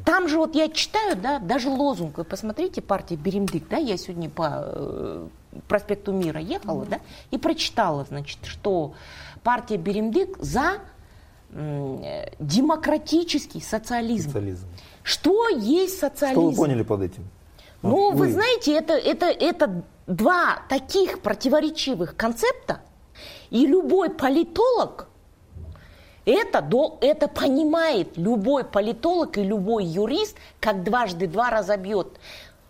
там 0.05 0.27
же 0.27 0.37
вот 0.37 0.55
я 0.55 0.69
читаю, 0.69 1.15
да, 1.15 1.39
даже 1.39 1.69
лозунг, 1.69 2.17
вы 2.17 2.23
посмотрите, 2.23 2.81
партия 2.81 3.15
Беремдик, 3.15 3.67
да, 3.69 3.77
я 3.77 3.97
сегодня 3.97 4.29
по 4.29 4.63
э, 4.65 5.27
проспекту 5.67 6.11
Мира 6.11 6.39
ехала, 6.39 6.85
да, 6.85 6.99
и 7.31 7.37
прочитала, 7.37 8.05
значит, 8.05 8.39
что 8.43 8.95
партия 9.43 9.77
Беремдик 9.77 10.37
за 10.39 10.79
демократический 12.39 13.61
социализм. 13.61 14.29
Социализм. 14.29 14.67
Что 15.03 15.49
есть 15.49 15.99
социализм? 15.99 16.39
Что 16.39 16.49
вы 16.49 16.55
поняли 16.55 16.83
под 16.83 17.01
этим? 17.01 17.27
Ну, 17.81 18.11
вы... 18.11 18.27
вы 18.27 18.31
знаете, 18.31 18.73
это, 18.73 18.93
это, 18.93 19.25
это 19.25 19.83
два 20.07 20.59
таких 20.69 21.19
противоречивых 21.19 22.15
концепта, 22.15 22.81
и 23.49 23.67
любой 23.67 24.09
политолог 24.09 25.07
это, 26.25 26.61
до, 26.61 26.97
это 27.01 27.27
понимает 27.27 28.17
любой 28.17 28.63
политолог 28.63 29.37
и 29.37 29.43
любой 29.43 29.85
юрист, 29.85 30.37
как 30.59 30.83
дважды 30.83 31.27
два 31.27 31.49
разобьет. 31.49 32.19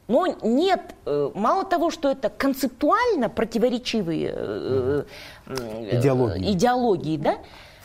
Но 0.08 0.28
нет, 0.42 0.96
э, 1.06 1.32
мало 1.34 1.64
того, 1.64 1.90
что 1.90 2.10
это 2.10 2.30
концептуально 2.30 3.30
противоречивые 3.30 4.34
э, 4.36 5.04
э, 5.46 6.00
идеологии. 6.00 6.52
идеологии, 6.52 7.18
да, 7.18 7.38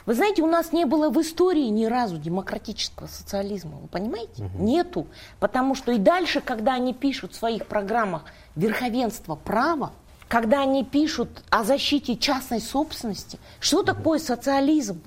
вы 0.09 0.15
знаете, 0.15 0.41
у 0.41 0.47
нас 0.47 0.73
не 0.73 0.87
было 0.87 1.11
в 1.11 1.21
истории 1.21 1.67
ни 1.67 1.85
разу 1.85 2.17
демократического 2.17 3.09
социализма, 3.09 3.77
вы 3.77 3.89
понимаете? 3.89 4.45
Угу. 4.45 4.65
Нету. 4.65 5.07
Потому 5.39 5.75
что 5.75 5.93
и 5.93 5.99
дальше, 5.99 6.41
когда 6.41 6.73
они 6.73 6.95
пишут 6.95 7.33
в 7.33 7.37
своих 7.37 7.67
программах 7.67 8.25
верховенство 8.57 9.35
права, 9.35 9.93
когда 10.27 10.63
они 10.63 10.83
пишут 10.83 11.29
о 11.51 11.63
защите 11.63 12.17
частной 12.17 12.63
собственности, 12.63 13.39
что 13.61 13.83
такое 13.83 14.19
социализм? 14.19 15.03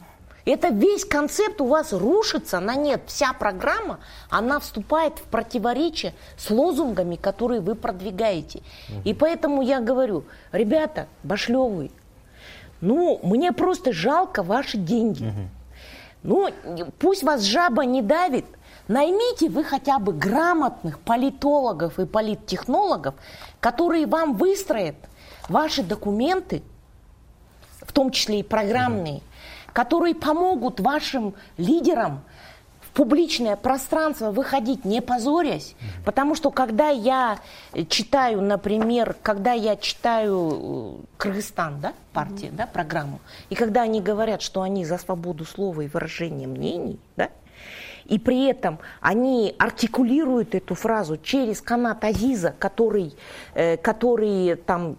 Это 0.45 0.67
весь 0.67 1.03
концепт 1.03 1.61
у 1.61 1.65
вас 1.65 1.93
рушится 1.93 2.59
на 2.59 2.75
нет. 2.75 3.01
Вся 3.07 3.33
программа, 3.33 4.01
она 4.29 4.59
вступает 4.59 5.17
в 5.17 5.23
противоречие 5.23 6.13
с 6.37 6.51
лозунгами, 6.51 7.15
которые 7.15 7.61
вы 7.61 7.73
продвигаете. 7.73 8.61
И 9.03 9.15
поэтому 9.15 9.63
я 9.63 9.79
говорю, 9.79 10.25
ребята, 10.51 11.07
Башлевы, 11.23 11.89
ну, 12.81 13.19
мне 13.23 13.51
просто 13.51 13.93
жалко 13.93 14.43
ваши 14.43 14.77
деньги. 14.77 15.23
Угу. 15.23 15.49
Ну, 16.23 16.49
пусть 16.99 17.23
вас 17.23 17.43
жаба 17.43 17.85
не 17.85 18.01
давит, 18.01 18.45
наймите 18.87 19.49
вы 19.49 19.63
хотя 19.63 19.99
бы 19.99 20.13
грамотных 20.13 20.99
политологов 20.99 21.99
и 21.99 22.05
политтехнологов, 22.05 23.15
которые 23.59 24.05
вам 24.05 24.33
выстроят 24.33 24.95
ваши 25.47 25.83
документы, 25.83 26.63
в 27.81 27.93
том 27.93 28.11
числе 28.11 28.41
и 28.41 28.43
программные, 28.43 29.15
угу. 29.15 29.23
которые 29.73 30.15
помогут 30.15 30.79
вашим 30.79 31.35
лидерам 31.57 32.23
публичное 32.93 33.55
пространство 33.55 34.31
выходить, 34.31 34.85
не 34.85 35.01
позорясь. 35.01 35.75
Потому 36.05 36.35
что 36.35 36.51
когда 36.51 36.89
я 36.89 37.39
читаю, 37.89 38.41
например, 38.41 39.15
когда 39.21 39.53
я 39.53 39.75
читаю 39.75 40.99
э, 41.01 41.05
Кыргызстан, 41.17 41.79
да, 41.79 41.93
партия, 42.13 42.47
mm-hmm. 42.47 42.55
да, 42.55 42.67
программу, 42.67 43.19
и 43.49 43.55
когда 43.55 43.83
они 43.83 44.01
говорят, 44.01 44.41
что 44.41 44.61
они 44.61 44.85
за 44.85 44.97
свободу 44.97 45.45
слова 45.45 45.81
и 45.81 45.87
выражения 45.87 46.47
мнений, 46.47 46.99
да, 47.15 47.29
и 48.05 48.19
при 48.19 48.45
этом 48.45 48.79
они 48.99 49.55
артикулируют 49.57 50.55
эту 50.55 50.75
фразу 50.75 51.17
через 51.17 51.61
канат 51.61 52.03
Азиза, 52.03 52.53
который, 52.59 53.13
э, 53.53 53.77
который 53.77 54.55
там 54.55 54.97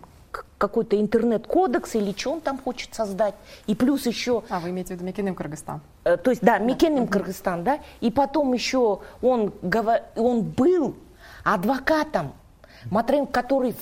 какой-то 0.62 0.94
интернет-кодекс 1.00 1.96
или 1.96 2.14
что 2.16 2.34
он 2.34 2.40
там 2.40 2.56
хочет 2.56 2.94
создать. 2.94 3.34
И 3.66 3.74
плюс 3.74 4.06
еще... 4.06 4.44
А, 4.48 4.60
вы 4.60 4.70
имеете 4.70 4.94
в 4.94 4.96
виду 4.96 5.04
Микенем 5.04 5.34
Кыргызстан? 5.34 5.80
Э, 6.04 6.16
то 6.16 6.30
есть, 6.30 6.40
да, 6.40 6.58
Микенем. 6.58 7.08
Кыргызстан, 7.08 7.64
да. 7.64 7.80
И 8.00 8.12
потом 8.12 8.52
еще 8.52 9.00
он, 9.22 9.52
он 10.14 10.42
был 10.42 10.94
адвокатом 11.42 12.32
Матрен, 12.92 13.26
который 13.26 13.74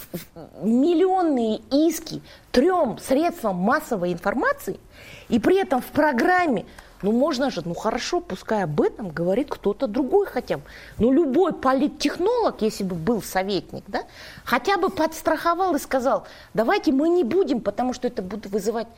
миллионные 0.63 1.61
иски 1.71 2.23
трем 2.51 2.97
средствам 2.99 3.57
массовой 3.57 4.15
информации, 4.15 4.81
и 5.29 5.39
при 5.39 5.61
этом 5.61 5.83
в 5.83 5.87
программе 5.87 6.65
ну 7.03 7.13
можно 7.13 7.51
же, 7.51 7.63
ну 7.65 7.75
хорошо, 7.75 8.21
пускай 8.21 8.65
об 8.65 8.81
этом 8.81 9.09
говорит 9.09 9.49
кто-то 9.51 9.87
другой 9.87 10.27
хотя 10.27 10.59
бы. 10.59 10.65
Ну 10.99 11.13
любой 11.13 11.53
политтехнолог, 11.55 12.61
если 12.61 12.85
бы 12.85 12.95
был 12.95 13.23
советник, 13.23 13.85
да, 13.87 14.05
хотя 14.45 14.77
бы 14.77 14.91
подстраховал 14.91 15.75
и 15.75 15.79
сказал, 15.79 16.27
давайте 16.53 16.93
мы 16.93 17.09
не 17.09 17.25
будем, 17.25 17.61
потому 17.61 17.93
что 17.93 18.07
это 18.07 18.23
будет 18.23 18.47
вызывать... 18.47 18.89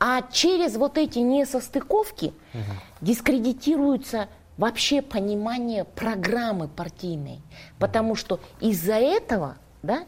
А 0.00 0.22
через 0.30 0.76
вот 0.76 0.96
эти 0.96 1.18
несостыковки 1.18 2.32
угу. 2.54 2.62
дискредитируется 3.00 4.28
вообще 4.56 5.02
понимание 5.02 5.82
программы 5.84 6.68
партийной. 6.68 7.40
Потому 7.80 8.14
что 8.14 8.38
из-за 8.60 8.94
этого 8.94 9.56
да, 9.82 10.04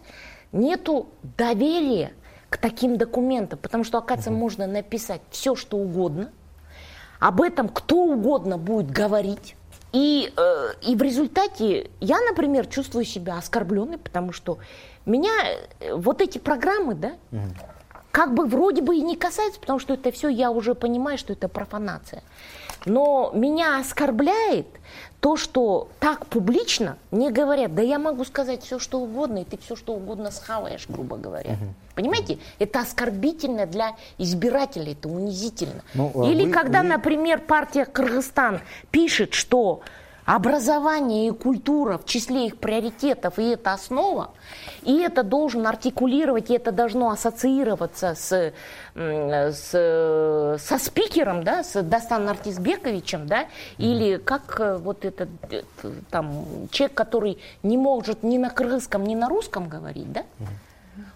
нету 0.52 1.09
доверия 1.37 2.12
к 2.50 2.57
таким 2.57 2.99
документам. 2.99 3.59
Потому 3.61 3.83
что, 3.83 3.99
оказывается, 3.99 4.31
угу. 4.31 4.38
можно 4.38 4.69
написать 4.69 5.23
все, 5.33 5.57
что 5.57 5.76
угодно– 5.76 6.31
об 7.20 7.40
этом 7.42 7.68
кто 7.68 7.96
угодно 7.96 8.58
будет 8.58 8.90
говорить. 8.90 9.54
И, 9.92 10.32
э, 10.36 10.72
и 10.82 10.96
в 10.96 11.02
результате 11.02 11.90
я, 12.00 12.20
например, 12.20 12.66
чувствую 12.66 13.04
себя 13.04 13.38
оскорбленной, 13.38 13.98
потому 13.98 14.32
что 14.32 14.58
меня 15.04 15.32
э, 15.80 15.94
вот 15.94 16.20
эти 16.20 16.38
программы, 16.38 16.94
да, 16.94 17.12
угу. 17.32 17.40
как 18.10 18.34
бы 18.34 18.46
вроде 18.46 18.82
бы 18.82 18.96
и 18.96 19.02
не 19.02 19.16
касаются, 19.16 19.60
потому 19.60 19.78
что 19.78 19.94
это 19.94 20.12
все 20.12 20.28
я 20.28 20.50
уже 20.50 20.74
понимаю, 20.74 21.18
что 21.18 21.32
это 21.32 21.48
профанация. 21.48 22.22
Но 22.86 23.30
меня 23.34 23.78
оскорбляет 23.78 24.68
то, 25.20 25.36
что 25.36 25.88
так 26.00 26.26
публично 26.26 26.96
мне 27.10 27.30
говорят, 27.30 27.74
да 27.74 27.82
я 27.82 27.98
могу 27.98 28.24
сказать 28.24 28.62
все, 28.62 28.78
что 28.78 28.98
угодно, 29.00 29.38
и 29.38 29.44
ты 29.44 29.58
все, 29.58 29.76
что 29.76 29.92
угодно 29.92 30.30
схаваешь, 30.30 30.86
грубо 30.88 31.16
говоря. 31.16 31.52
Угу. 31.52 31.74
Понимаете? 31.94 32.38
Это 32.58 32.80
оскорбительно 32.80 33.66
для 33.66 33.96
избирателей, 34.16 34.92
это 34.92 35.08
унизительно. 35.08 35.82
Ну, 35.92 36.10
а 36.14 36.26
Или 36.26 36.46
вы, 36.46 36.50
когда, 36.50 36.80
вы... 36.80 36.88
например, 36.88 37.40
партия 37.40 37.84
Кыргызстан 37.84 38.60
пишет, 38.90 39.34
что 39.34 39.82
образование 40.34 41.28
и 41.28 41.30
культура 41.32 41.99
в 41.99 42.04
числе 42.04 42.46
их 42.46 42.56
приоритетов, 42.58 43.40
и 43.40 43.50
это 43.50 43.72
основа, 43.72 44.30
и 44.82 45.00
это 45.00 45.25
должен 45.25 45.66
артикулировать, 45.66 46.50
и 46.50 46.54
это 46.54 46.70
должно 46.70 47.10
ассоциироваться 47.10 48.14
с, 48.14 48.52
с, 48.94 50.58
со 50.60 50.78
спикером, 50.78 51.42
да, 51.42 51.64
с 51.64 51.82
Дастан 51.82 52.28
Артисбековичем, 52.28 53.26
да, 53.26 53.46
или 53.76 54.18
как 54.18 54.60
э, 54.60 54.76
вот 54.78 55.04
этот 55.04 55.30
там 56.10 56.68
человек, 56.70 56.96
который 56.96 57.38
не 57.64 57.76
может 57.76 58.22
ни 58.22 58.38
на 58.38 58.50
кыргызском, 58.50 59.02
ни 59.02 59.16
на 59.16 59.28
русском 59.28 59.68
говорить, 59.68 60.12
да, 60.12 60.22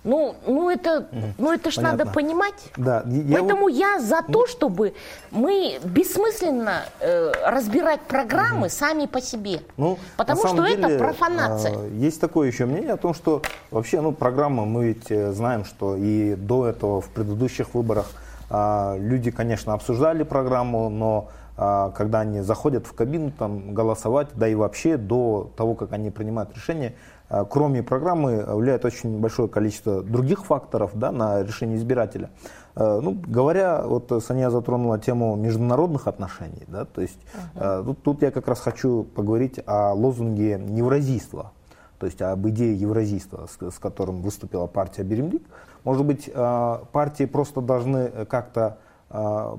ну, 0.05 0.37
ну 0.47 0.71
это, 0.71 1.09
ну 1.38 1.53
это 1.53 1.71
ж 1.71 1.76
Понятно. 1.76 1.99
надо 1.99 2.11
понимать. 2.11 2.55
Да, 2.76 3.03
я 3.07 3.38
Поэтому 3.38 3.69
я 3.69 4.00
за 4.00 4.23
то, 4.23 4.47
чтобы 4.47 4.95
мы 5.31 5.79
бессмысленно 5.83 6.83
э, 7.00 7.33
разбирать 7.47 8.00
программы 8.03 8.69
сами 8.69 9.07
по 9.07 9.21
себе. 9.21 9.61
Ну, 9.76 9.99
Потому 10.17 10.47
что 10.47 10.67
деле, 10.67 10.95
это 10.95 10.99
профанация. 10.99 11.75
Э, 11.75 11.91
есть 11.95 12.21
такое 12.21 12.49
еще 12.49 12.67
мнение 12.67 12.93
о 12.93 12.97
том, 12.97 13.14
что 13.14 13.43
вообще, 13.71 14.00
ну, 14.00 14.12
программа, 14.12 14.64
мы 14.64 14.88
ведь 14.88 15.11
э, 15.11 15.33
знаем, 15.33 15.64
что 15.64 15.97
и 15.97 16.35
до 16.35 16.67
этого 16.67 17.00
в 17.00 17.09
предыдущих 17.09 17.75
выборах 17.75 18.11
э, 18.50 18.97
люди, 18.99 19.31
конечно, 19.31 19.73
обсуждали 19.73 20.23
программу, 20.23 20.91
но 20.91 21.29
э, 21.57 21.93
когда 21.97 22.21
они 22.21 22.43
заходят 22.43 22.87
в 22.87 22.93
кабину 22.93 23.31
там 23.31 23.75
голосовать, 23.75 24.29
да 24.35 24.49
и 24.49 24.55
вообще 24.55 24.97
до 24.97 25.50
того, 25.57 25.75
как 25.75 25.93
они 25.93 26.11
принимают 26.11 26.55
решение, 26.55 26.91
а, 26.91 27.13
кроме 27.28 27.83
программы, 27.83 28.45
влияет 28.47 28.85
очень 28.85 29.21
большое 29.21 29.49
количество 29.49 30.02
других 30.02 30.45
факторов 30.45 30.93
да, 30.95 31.11
на 31.12 31.43
решение 31.43 31.76
избирателя. 31.76 32.31
А, 32.75 33.00
ну, 33.00 33.12
говоря, 33.12 33.83
вот 33.83 34.12
Саня 34.25 34.50
затронула 34.50 34.99
тему 34.99 35.37
международных 35.37 36.07
отношений, 36.07 36.64
да, 36.69 36.85
то 36.85 37.00
есть 37.00 37.19
uh-huh. 37.54 37.85
тут, 37.85 38.02
тут 38.02 38.23
я 38.23 38.31
как 38.31 38.49
раз 38.49 38.61
хочу 38.61 39.04
поговорить 39.04 39.61
о 39.66 39.93
лозунге 39.93 40.59
невразийства, 40.59 41.52
то 41.99 42.07
есть 42.07 42.21
об 42.21 42.47
идее 42.49 42.75
евразийства, 42.75 43.47
с, 43.47 43.71
с 43.71 43.78
которым 43.78 44.23
выступила 44.23 44.66
партия 44.66 45.02
Беремлик. 45.02 45.43
Может 45.85 46.04
быть, 46.04 46.33
партии 46.33 47.25
просто 47.25 47.61
должны 47.61 48.26
как-то 48.26 48.78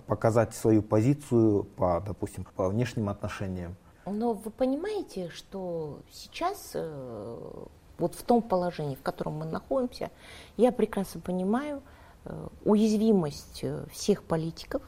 показать 0.08 0.54
свою 0.54 0.82
позицию 0.82 1.64
по, 1.64 2.04
допустим, 2.06 2.46
по 2.56 2.68
внешним 2.68 3.10
отношениям, 3.10 3.76
но 4.06 4.34
вы 4.34 4.52
понимаете, 4.52 5.30
что 5.30 6.00
сейчас, 6.12 6.72
э, 6.74 7.66
вот 7.98 8.16
в 8.16 8.24
том 8.24 8.42
положении, 8.42 8.96
в 8.96 9.02
котором 9.02 9.40
мы 9.40 9.46
находимся, 9.46 10.12
я 10.58 10.72
прекрасно 10.72 11.22
понимаю 11.22 11.82
э, 12.26 12.48
уязвимость 12.64 13.62
э, 13.64 13.86
всех 13.92 14.24
политиков. 14.24 14.82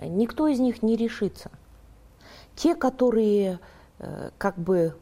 Никто 0.00 0.46
из 0.46 0.60
них 0.60 0.82
не 0.82 0.96
решится. 0.96 1.50
Те, 2.54 2.76
которые 2.76 3.58
как 4.38 4.56
бы, 4.56 4.96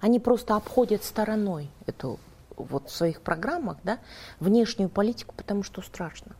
они 0.00 0.20
просто 0.20 0.54
обходят 0.54 1.02
стороной 1.02 1.70
эту 1.86 2.18
вот 2.54 2.90
в 2.90 2.94
своих 2.94 3.22
программах, 3.22 3.78
да, 3.84 4.00
внешнюю 4.38 4.90
политику, 4.90 5.34
потому 5.34 5.62
что 5.62 5.80
страшно. 5.80 6.36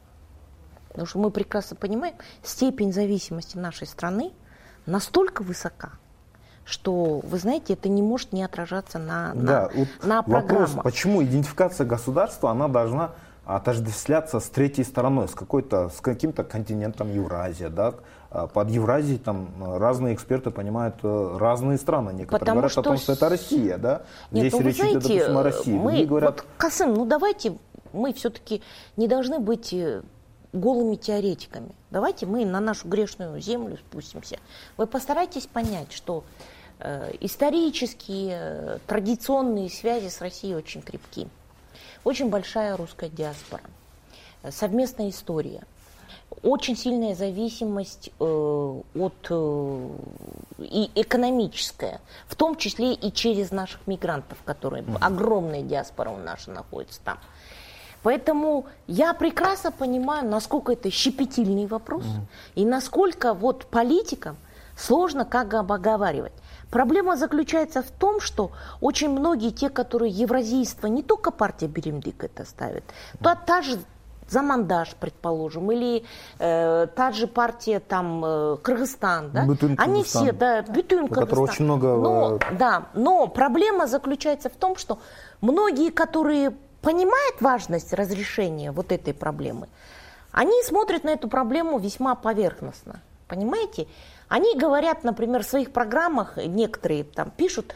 Потому 0.88 1.06
что 1.06 1.18
мы 1.18 1.30
прекрасно 1.30 1.76
понимаем 1.76 2.16
степень 2.42 2.92
зависимости 2.92 3.56
нашей 3.56 3.86
страны 3.86 4.32
настолько 4.88 5.42
высока, 5.42 5.90
что, 6.64 7.20
вы 7.22 7.38
знаете, 7.38 7.74
это 7.74 7.88
не 7.88 8.02
может 8.02 8.32
не 8.32 8.42
отражаться 8.42 8.98
на, 8.98 9.32
да, 9.34 9.62
на, 9.62 9.68
вот 9.74 9.88
на 10.02 10.22
программах. 10.22 10.68
Вопрос, 10.74 10.84
почему 10.84 11.22
идентификация 11.22 11.86
государства, 11.86 12.50
она 12.50 12.68
должна 12.68 13.12
отождествляться 13.44 14.40
с 14.40 14.48
третьей 14.50 14.84
стороной, 14.84 15.28
с 15.28 15.34
какой-то, 15.34 15.88
с 15.88 16.00
каким-то 16.00 16.44
континентом 16.44 17.10
Евразия, 17.10 17.70
да, 17.70 17.94
а 18.30 18.46
под 18.46 18.68
Евразией 18.68 19.18
там 19.18 19.48
разные 19.58 20.14
эксперты 20.14 20.50
понимают 20.50 20.96
э, 21.02 21.36
разные 21.38 21.78
страны. 21.78 22.10
Некоторые 22.10 22.40
Потому 22.40 22.56
говорят 22.56 22.72
что 22.72 22.80
о 22.82 22.84
том, 22.84 22.98
что 22.98 23.12
это 23.12 23.28
Россия, 23.30 23.78
да. 23.78 24.02
Нет, 24.30 24.48
Здесь 24.48 24.52
ну, 24.52 24.60
речь 24.60 24.76
идет, 24.76 25.02
допустим, 25.02 25.38
о 25.38 25.42
России. 25.42 25.72
Мы, 25.72 25.82
Другие 25.82 26.06
говорят, 26.06 26.30
вот, 26.32 26.46
Касым, 26.58 26.92
ну 26.92 27.06
давайте 27.06 27.56
мы 27.94 28.12
все-таки 28.12 28.62
не 28.98 29.08
должны 29.08 29.38
быть 29.38 29.72
э, 29.72 30.02
голыми 30.52 30.96
теоретиками. 30.96 31.70
Давайте 31.90 32.26
мы 32.26 32.44
на 32.44 32.60
нашу 32.60 32.88
грешную 32.88 33.40
землю 33.40 33.76
спустимся. 33.76 34.38
Вы 34.76 34.86
постарайтесь 34.86 35.46
понять, 35.46 35.92
что 35.92 36.24
э, 36.80 37.12
исторические, 37.20 38.38
э, 38.40 38.78
традиционные 38.86 39.70
связи 39.70 40.08
с 40.08 40.20
Россией 40.20 40.54
очень 40.54 40.82
крепки. 40.82 41.28
Очень 42.04 42.30
большая 42.30 42.76
русская 42.76 43.10
диаспора, 43.10 43.62
э, 44.42 44.50
совместная 44.50 45.10
история, 45.10 45.64
очень 46.42 46.76
сильная 46.76 47.14
зависимость 47.14 48.10
э, 48.18 48.24
от 48.24 49.26
э, 49.30 49.88
и 50.58 50.90
экономическая, 50.94 52.00
в 52.26 52.36
том 52.36 52.56
числе 52.56 52.94
и 52.94 53.12
через 53.12 53.50
наших 53.50 53.86
мигрантов, 53.86 54.38
которые 54.44 54.84
mm-hmm. 54.84 54.98
огромная 55.00 55.62
диаспора 55.62 56.10
у 56.10 56.18
нас 56.18 56.46
находится 56.46 57.00
там. 57.02 57.18
Поэтому 58.02 58.66
я 58.86 59.12
прекрасно 59.14 59.72
понимаю, 59.72 60.28
насколько 60.28 60.72
это 60.72 60.90
щепетильный 60.90 61.66
вопрос 61.66 62.04
mm-hmm. 62.04 62.52
и 62.56 62.64
насколько 62.64 63.34
вот 63.34 63.66
политикам 63.66 64.36
сложно 64.76 65.24
как 65.24 65.54
обоговаривать. 65.54 66.32
Проблема 66.70 67.16
заключается 67.16 67.82
в 67.82 67.90
том, 67.90 68.20
что 68.20 68.50
очень 68.80 69.10
многие 69.10 69.50
те, 69.50 69.70
которые 69.70 70.10
евразийство, 70.12 70.86
не 70.86 71.02
только 71.02 71.30
партия 71.30 71.66
Беремдик 71.66 72.24
это 72.24 72.44
ставит, 72.44 72.84
то 73.20 73.34
та 73.46 73.62
же 73.62 73.78
за 74.28 74.42
мандаж, 74.42 74.94
предположим, 75.00 75.72
или 75.72 76.04
э, 76.38 76.86
та 76.94 77.12
же 77.12 77.26
партия 77.26 77.80
там 77.80 78.22
э, 78.24 78.56
Кыргызстан, 78.62 79.30
да? 79.30 79.46
Бютын 79.46 79.74
Они 79.78 80.04
все, 80.04 80.32
да, 80.32 80.62
Бютын 80.62 81.08
Кыргызстан. 81.08 81.38
очень 81.38 81.64
много, 81.64 81.96
Но, 81.96 82.36
э, 82.36 82.56
да, 82.58 82.88
но 82.94 83.26
проблема 83.26 83.86
заключается 83.86 84.50
в 84.50 84.56
том, 84.56 84.76
что 84.76 84.98
многие, 85.40 85.90
которые 85.90 86.52
понимают 86.80 87.40
важность 87.40 87.92
разрешения 87.92 88.72
вот 88.72 88.92
этой 88.92 89.14
проблемы, 89.14 89.68
они 90.32 90.62
смотрят 90.62 91.04
на 91.04 91.10
эту 91.10 91.28
проблему 91.28 91.78
весьма 91.78 92.14
поверхностно, 92.14 93.00
понимаете? 93.26 93.88
Они 94.28 94.56
говорят, 94.56 95.04
например, 95.04 95.42
в 95.42 95.46
своих 95.46 95.72
программах, 95.72 96.36
некоторые 96.36 97.04
там 97.04 97.30
пишут, 97.30 97.74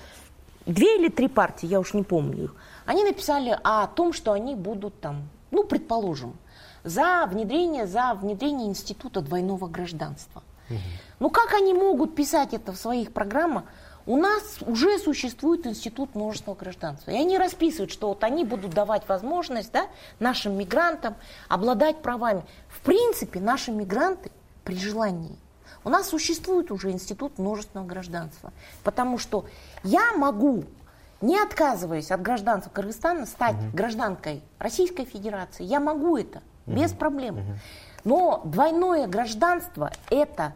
две 0.67 0.97
или 0.97 1.09
три 1.09 1.29
партии, 1.29 1.67
я 1.67 1.81
уж 1.81 1.95
не 1.95 2.03
помню 2.03 2.45
их, 2.45 2.55
они 2.85 3.05
написали 3.05 3.59
о 3.65 3.87
том, 3.87 4.13
что 4.13 4.33
они 4.33 4.55
будут 4.55 5.01
там, 5.01 5.29
ну, 5.51 5.65
предположим, 5.65 6.37
за 6.85 7.27
внедрение, 7.27 7.87
за 7.87 8.15
внедрение 8.15 8.69
института 8.69 9.21
двойного 9.21 9.67
гражданства. 9.69 10.43
Угу. 10.69 10.79
Ну 11.21 11.31
как 11.31 11.55
они 11.55 11.73
могут 11.73 12.15
писать 12.15 12.53
это 12.53 12.73
в 12.73 12.77
своих 12.77 13.13
программах? 13.13 13.65
У 14.07 14.17
нас 14.17 14.59
уже 14.63 14.99
существует 14.99 15.67
институт 15.67 16.15
множественного 16.15 16.59
гражданства. 16.59 17.11
И 17.11 17.17
они 17.17 17.39
расписывают, 17.39 17.91
что 17.91 18.09
вот 18.09 18.25
они 18.25 18.45
будут 18.45 18.73
давать 18.73 19.09
возможность 19.09 19.73
да, 19.73 19.87
нашим 20.19 20.59
мигрантам 20.59 21.15
обладать 21.49 22.03
правами. 22.03 22.43
В 22.69 22.81
принципе, 22.81 23.41
наши 23.41 23.71
мигранты 23.71 24.31
при 24.65 24.77
желании. 24.77 25.37
У 25.85 25.89
нас 25.89 26.09
существует 26.09 26.71
уже 26.71 26.91
институт 26.91 27.39
множественного 27.39 27.87
гражданства. 27.87 28.53
Потому 28.83 29.19
что 29.19 29.47
я 29.85 30.13
могу, 30.13 30.65
не 31.21 31.39
отказываясь 31.39 32.11
от 32.11 32.23
гражданства 32.23 32.71
Кыргызстана, 32.71 33.27
стать 33.27 33.55
угу. 33.55 33.77
гражданкой 33.77 34.43
Российской 34.59 35.05
Федерации. 35.05 35.65
Я 35.65 35.81
могу 35.81 36.17
это 36.17 36.43
без 36.67 36.93
проблем. 36.93 37.39
Но 38.05 38.43
двойное 38.45 39.07
гражданство 39.07 39.93
это 40.11 40.55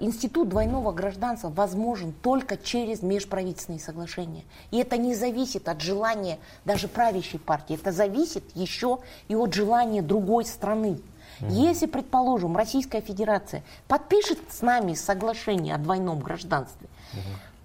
институт 0.00 0.48
двойного 0.48 0.92
гражданства 0.92 1.48
возможен 1.48 2.12
только 2.12 2.56
через 2.56 3.02
межправительственные 3.02 3.80
соглашения. 3.80 4.44
И 4.70 4.78
это 4.78 4.96
не 4.96 5.14
зависит 5.14 5.68
от 5.68 5.80
желания 5.80 6.38
даже 6.64 6.88
правящей 6.88 7.40
партии, 7.40 7.76
это 7.76 7.92
зависит 7.92 8.44
еще 8.54 8.98
и 9.28 9.34
от 9.34 9.54
желания 9.54 10.02
другой 10.02 10.44
страны. 10.44 11.00
Если, 11.40 11.86
предположим, 11.86 12.56
Российская 12.56 13.00
Федерация 13.00 13.64
подпишет 13.88 14.38
с 14.50 14.62
нами 14.62 14.94
соглашение 14.94 15.74
о 15.74 15.78
двойном 15.78 16.20
гражданстве, 16.20 16.88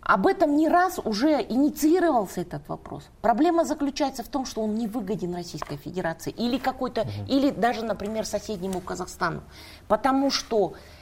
об 0.02 0.26
этом 0.26 0.56
не 0.56 0.70
раз 0.70 1.00
уже 1.04 1.41
инициировался 1.41 2.41
этот 2.41 2.67
вопрос. 2.70 3.04
Проблема 3.22 3.65
заключается 3.65 4.24
в 4.24 4.30
том, 4.30 4.46
что 4.46 4.62
он 4.62 4.76
не 4.76 4.88
выгоден 4.88 5.36
Российской 5.36 5.76
Федерации 5.76 6.32
или 6.32 6.58
какой-то, 6.58 7.06
или 7.28 7.52
даже, 7.52 7.84
например, 7.84 8.26
соседнему 8.26 8.80
Казахстану. 8.80 9.41
Потому 9.89 10.32
что 10.32 10.74
э, 10.74 10.97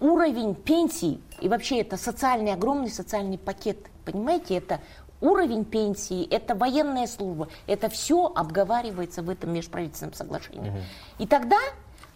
уровень 0.00 0.54
пенсий 0.54 1.20
и 1.40 1.48
вообще 1.48 1.80
это 1.80 1.96
социальный, 1.96 2.52
огромный 2.52 2.90
социальный 2.90 3.38
пакет, 3.38 3.78
понимаете, 4.04 4.56
это 4.56 4.80
уровень 5.20 5.64
пенсии, 5.64 6.26
это 6.28 6.54
военная 6.54 7.06
служба, 7.06 7.48
это 7.66 7.88
все 7.88 8.26
обговаривается 8.34 9.22
в 9.22 9.30
этом 9.30 9.52
межправительственном 9.52 10.14
соглашении. 10.14 10.70
Угу. 10.70 10.78
И 11.20 11.26
тогда 11.26 11.58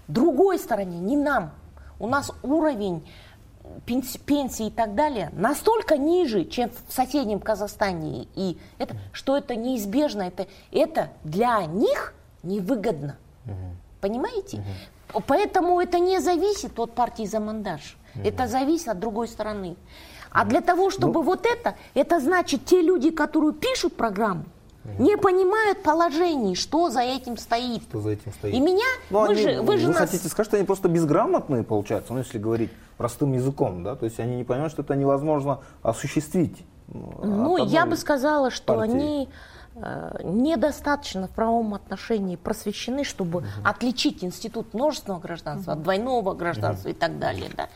другой 0.09 0.59
стороне, 0.59 0.99
не 0.99 1.17
нам, 1.17 1.53
у 1.99 2.07
нас 2.07 2.31
уровень 2.43 3.07
пенсии 3.85 4.67
и 4.67 4.71
так 4.71 4.95
далее 4.95 5.31
настолько 5.33 5.97
ниже, 5.97 6.45
чем 6.45 6.71
в 6.89 6.93
соседнем 6.93 7.41
Казахстане, 7.41 8.29
и 8.35 8.59
это, 8.79 8.97
что 9.13 9.37
это 9.37 9.57
неизбежно, 9.57 10.23
это, 10.23 10.47
это 10.71 11.11
для 11.25 11.65
них 11.67 12.15
невыгодно. 12.43 13.17
Угу. 13.45 13.55
Понимаете? 14.01 14.59
Угу. 14.59 14.67
Поэтому 15.27 15.81
это 15.81 15.99
не 15.99 16.21
зависит 16.21 16.79
от 16.79 16.95
партии 16.95 17.27
за 17.27 17.41
мандаж. 17.41 17.97
Угу. 18.15 18.27
Это 18.27 18.47
зависит 18.47 18.89
от 18.89 18.99
другой 18.99 19.29
стороны. 19.29 19.77
А 20.31 20.45
для 20.45 20.61
того, 20.61 20.91
чтобы 20.91 21.15
ну, 21.15 21.23
вот 21.23 21.47
это, 21.47 21.77
это 21.95 22.21
значит, 22.21 22.65
те 22.65 22.83
люди, 22.83 23.11
которые 23.11 23.53
пишут 23.53 23.97
программу, 23.97 24.45
не 24.99 25.17
понимают 25.17 25.83
положений, 25.83 26.55
что 26.55 26.91
за 26.91 27.01
этим 27.01 27.37
стоит. 27.37 27.83
Что 27.83 28.01
за 28.01 28.11
этим 28.11 28.33
стоит. 28.33 28.55
И 28.55 28.61
меня, 28.61 28.85
ну, 29.11 29.21
вы 29.21 29.29
они, 29.29 29.43
же, 29.43 29.63
вы 29.63 29.79
же 29.79 29.87
вы 29.87 29.93
нас... 29.93 30.03
хотите 30.03 30.29
сказать, 30.29 30.47
что 30.47 30.57
они 30.57 30.67
просто 30.67 30.89
безграмотные, 30.89 31.65
получается, 31.65 32.13
ну, 32.13 32.21
если 32.21 32.39
говорить 32.39 32.71
простым 32.97 33.33
языком, 33.33 33.83
да, 33.83 33.97
то 33.97 34.05
есть 34.05 34.21
они 34.21 34.37
не 34.37 34.45
понимают, 34.45 34.73
что 34.73 34.83
это 34.83 34.95
невозможно 34.95 35.61
осуществить. 35.83 36.65
Ну, 36.89 37.57
я 37.67 37.85
бы 37.85 37.97
сказала, 37.97 38.51
что 38.51 38.75
партии. 38.75 38.93
они 38.93 39.29
недостаточно 40.23 41.29
в 41.29 41.31
правом 41.31 41.75
отношении 41.75 42.37
просвещены, 42.37 43.05
чтобы 43.05 43.41
угу. 43.41 43.47
отличить 43.65 44.25
институт 44.25 44.73
множественного 44.73 45.21
гражданства 45.21 45.73
угу. 45.73 45.79
от 45.79 45.85
двойного 45.85 46.35
гражданства 46.35 46.89
угу. 46.89 46.97
и 46.97 46.99
так 46.99 47.19
далее. 47.19 47.51
Да. 47.57 47.69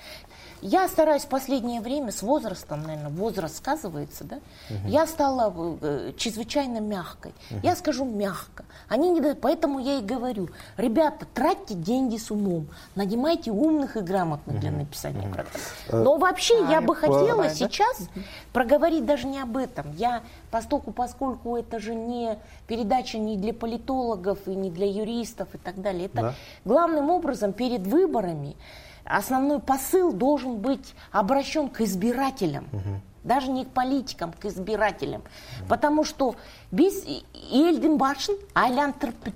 Я 0.62 0.88
стараюсь 0.88 1.22
в 1.22 1.28
последнее 1.28 1.80
время, 1.80 2.12
с 2.12 2.22
возрастом, 2.22 2.82
наверное, 2.82 3.10
возраст 3.10 3.56
сказывается, 3.56 4.24
да, 4.24 4.36
угу. 4.68 4.88
я 4.88 5.06
стала 5.06 5.52
э, 5.80 6.12
чрезвычайно 6.16 6.80
мягкой. 6.80 7.32
Угу. 7.50 7.60
Я 7.62 7.76
скажу 7.76 8.04
мягко. 8.04 8.64
Они 8.88 9.10
не 9.10 9.20
дают, 9.20 9.40
поэтому 9.40 9.78
я 9.78 9.98
и 9.98 10.02
говорю, 10.02 10.50
ребята, 10.76 11.26
тратьте 11.32 11.74
деньги 11.74 12.16
с 12.16 12.30
умом, 12.30 12.68
нанимайте 12.94 13.50
умных 13.50 13.96
и 13.96 14.00
грамотных 14.00 14.56
угу. 14.56 14.60
для 14.60 14.70
написания 14.70 15.26
угу. 15.26 15.34
программ. 15.34 16.04
Но 16.04 16.18
вообще 16.18 16.62
а, 16.66 16.70
я 16.70 16.80
бы 16.80 16.94
хотела 16.94 17.44
да? 17.44 17.50
сейчас 17.50 18.00
угу. 18.00 18.20
проговорить 18.52 19.06
даже 19.06 19.26
не 19.26 19.40
об 19.40 19.56
этом. 19.56 19.92
Я, 19.96 20.22
поскольку, 20.50 20.92
поскольку 20.92 21.56
это 21.56 21.78
же 21.78 21.94
не 21.94 22.38
передача 22.66 23.18
не 23.18 23.36
для 23.36 23.54
политологов 23.54 24.38
и 24.46 24.54
не 24.54 24.70
для 24.70 24.86
юристов 24.86 25.48
и 25.54 25.58
так 25.58 25.80
далее, 25.80 26.06
это 26.06 26.16
да. 26.16 26.34
главным 26.64 27.10
образом 27.10 27.52
перед 27.52 27.86
выборами 27.86 28.56
основной 29.04 29.60
посыл 29.60 30.12
должен 30.12 30.56
быть 30.58 30.94
обращен 31.12 31.68
к 31.68 31.80
избирателям. 31.80 32.66
Угу. 32.72 33.00
Даже 33.24 33.50
не 33.50 33.66
к 33.66 33.68
политикам, 33.68 34.32
к 34.32 34.46
избирателям. 34.46 35.20
Угу. 35.20 35.68
Потому 35.68 36.04
что 36.04 36.36
без 36.70 37.04
елдің 37.04 37.96
башын 37.98 38.36
айлантырып 38.54 39.28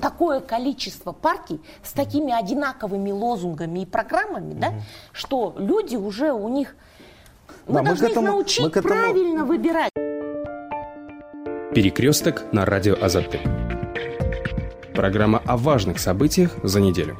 такое 0.00 0.40
количество 0.40 1.12
партий 1.12 1.60
с 1.82 1.92
такими 1.92 2.32
одинаковыми 2.32 3.10
лозунгами 3.10 3.80
и 3.80 3.86
программами, 3.86 4.52
угу. 4.52 4.60
да, 4.60 4.72
что 5.12 5.54
люди 5.58 5.96
уже 5.96 6.32
у 6.32 6.48
них... 6.48 6.76
Мы 7.66 7.80
да, 7.80 7.86
должны 7.86 8.06
мы 8.06 8.10
этому, 8.12 8.26
их 8.26 8.32
научить 8.32 8.66
этому... 8.66 8.88
правильно 8.88 9.44
выбирать. 9.44 9.92
Перекресток 11.74 12.52
на 12.52 12.66
радио 12.66 12.94
Азаты. 13.02 13.40
Программа 14.94 15.40
о 15.46 15.56
важных 15.56 15.98
событиях 15.98 16.58
за 16.62 16.80
неделю. 16.80 17.16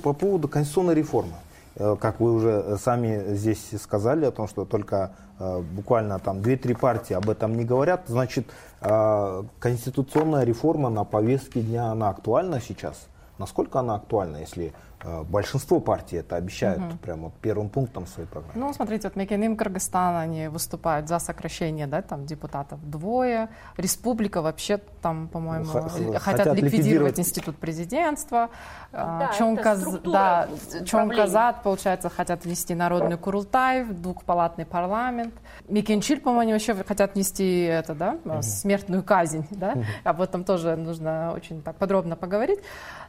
По 0.00 0.12
поводу 0.12 0.46
конституционной 0.46 0.94
реформы. 0.94 1.34
Э, 1.74 1.96
как 2.00 2.20
вы 2.20 2.32
уже 2.32 2.78
сами 2.78 3.34
здесь 3.34 3.70
сказали 3.82 4.26
о 4.26 4.30
том, 4.30 4.46
что 4.46 4.64
только 4.64 5.10
э, 5.40 5.60
буквально 5.60 6.20
там 6.20 6.38
2-3 6.38 6.78
партии 6.78 7.14
об 7.14 7.28
этом 7.28 7.56
не 7.56 7.64
говорят, 7.64 8.02
значит, 8.06 8.46
э, 8.80 9.42
конституционная 9.58 10.44
реформа 10.44 10.88
на 10.88 11.02
повестке 11.02 11.62
дня, 11.62 11.90
она 11.90 12.10
актуальна 12.10 12.60
сейчас? 12.60 13.08
Насколько 13.38 13.80
она 13.80 13.96
актуальна, 13.96 14.36
если 14.36 14.66
Э, 14.66 14.87
большинство 15.28 15.80
партий 15.80 16.16
это 16.16 16.36
обещают 16.36 16.80
угу. 16.80 16.98
прямо 16.98 17.32
первым 17.40 17.68
пунктом 17.68 18.06
своей 18.06 18.28
программы. 18.28 18.54
Ну, 18.56 18.72
смотрите, 18.72 19.08
вот 19.08 19.16
Мекеним 19.16 19.56
Кыргызстан, 19.56 20.16
они 20.16 20.48
выступают 20.48 21.08
за 21.08 21.18
сокращение, 21.18 21.86
да, 21.86 22.02
там 22.02 22.26
депутатов 22.26 22.78
двое. 22.88 23.48
Республика 23.76 24.42
вообще 24.42 24.78
там, 25.00 25.28
по-моему, 25.28 25.66
ну, 25.66 25.72
хотят, 25.72 26.22
хотят 26.22 26.46
ликвидировать, 26.46 26.72
ликвидировать 26.72 27.20
институт 27.20 27.56
президентства. 27.56 28.50
Да, 28.92 29.30
Чонказ, 29.36 29.84
да, 30.04 30.48
Чонказат, 30.84 31.62
получается, 31.62 32.08
хотят 32.08 32.44
ввести 32.44 32.74
народный 32.74 33.16
Курултай, 33.16 33.84
двухпалатный 33.84 34.66
парламент. 34.66 35.34
Микенчиль, 35.68 36.20
по-моему, 36.20 36.40
они 36.40 36.52
вообще 36.52 36.74
хотят 36.84 37.14
внести 37.14 37.62
это, 37.62 37.94
да, 37.94 38.18
угу. 38.24 38.42
смертную 38.42 39.02
казнь, 39.02 39.46
да. 39.50 39.72
Угу. 39.72 39.84
Об 40.04 40.20
этом 40.20 40.44
тоже 40.44 40.76
нужно 40.76 41.32
очень 41.34 41.62
так 41.62 41.76
подробно 41.76 42.16
поговорить. 42.16 42.60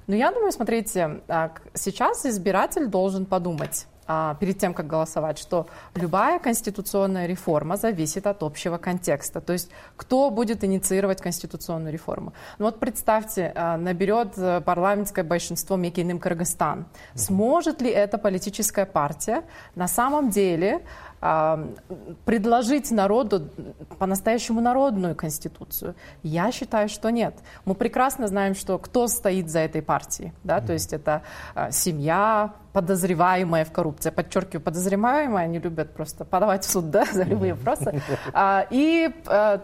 Но 0.09 0.15
я 0.15 0.31
думаю, 0.31 0.51
смотрите, 0.51 1.21
а, 1.27 1.51
сейчас 1.75 2.25
избиратель 2.25 2.87
должен 2.87 3.27
подумать, 3.27 3.85
а, 4.07 4.33
перед 4.39 4.57
тем, 4.57 4.73
как 4.73 4.87
голосовать, 4.87 5.37
что 5.37 5.67
любая 5.93 6.39
конституционная 6.39 7.27
реформа 7.27 7.77
зависит 7.77 8.25
от 8.25 8.41
общего 8.41 8.79
контекста. 8.79 9.39
То 9.39 9.53
есть 9.53 9.69
кто 9.95 10.31
будет 10.31 10.63
инициировать 10.63 11.21
конституционную 11.21 11.93
реформу. 11.93 12.33
Ну 12.57 12.65
вот 12.65 12.79
представьте, 12.79 13.53
а, 13.55 13.77
наберет 13.77 14.35
э, 14.35 14.61
парламентское 14.61 15.23
большинство 15.23 15.75
Мекиным 15.75 16.17
Кыргызстан. 16.17 16.87
Сможет 17.13 17.83
ли 17.83 17.91
эта 17.91 18.17
политическая 18.17 18.87
партия 18.87 19.43
на 19.75 19.87
самом 19.87 20.31
деле 20.31 20.81
предложить 21.19 22.91
народу 22.91 23.49
по-настоящему 23.97 24.61
народную 24.61 25.15
конституцию? 25.15 25.95
Я 26.23 26.51
считаю, 26.51 26.89
что 26.89 27.09
нет. 27.09 27.35
Мы 27.65 27.75
прекрасно 27.75 28.27
знаем, 28.27 28.55
что 28.55 28.77
кто 28.77 29.07
стоит 29.07 29.49
за 29.49 29.59
этой 29.59 29.81
партией. 29.81 30.33
Да? 30.43 30.61
То 30.61 30.73
есть 30.73 30.93
это 30.93 31.23
а, 31.55 31.71
семья, 31.71 32.53
подозреваемая 32.73 33.65
в 33.65 33.71
коррупции. 33.71 34.09
Подчеркиваю, 34.09 34.61
подозреваемые, 34.61 35.45
они 35.45 35.59
любят 35.59 35.93
просто 35.93 36.25
подавать 36.25 36.63
в 36.63 36.71
суд 36.71 36.89
да, 36.89 37.05
за 37.11 37.23
любые 37.23 37.53
вопросы. 37.53 38.01
А, 38.33 38.65
и 38.69 39.09
а, 39.25 39.61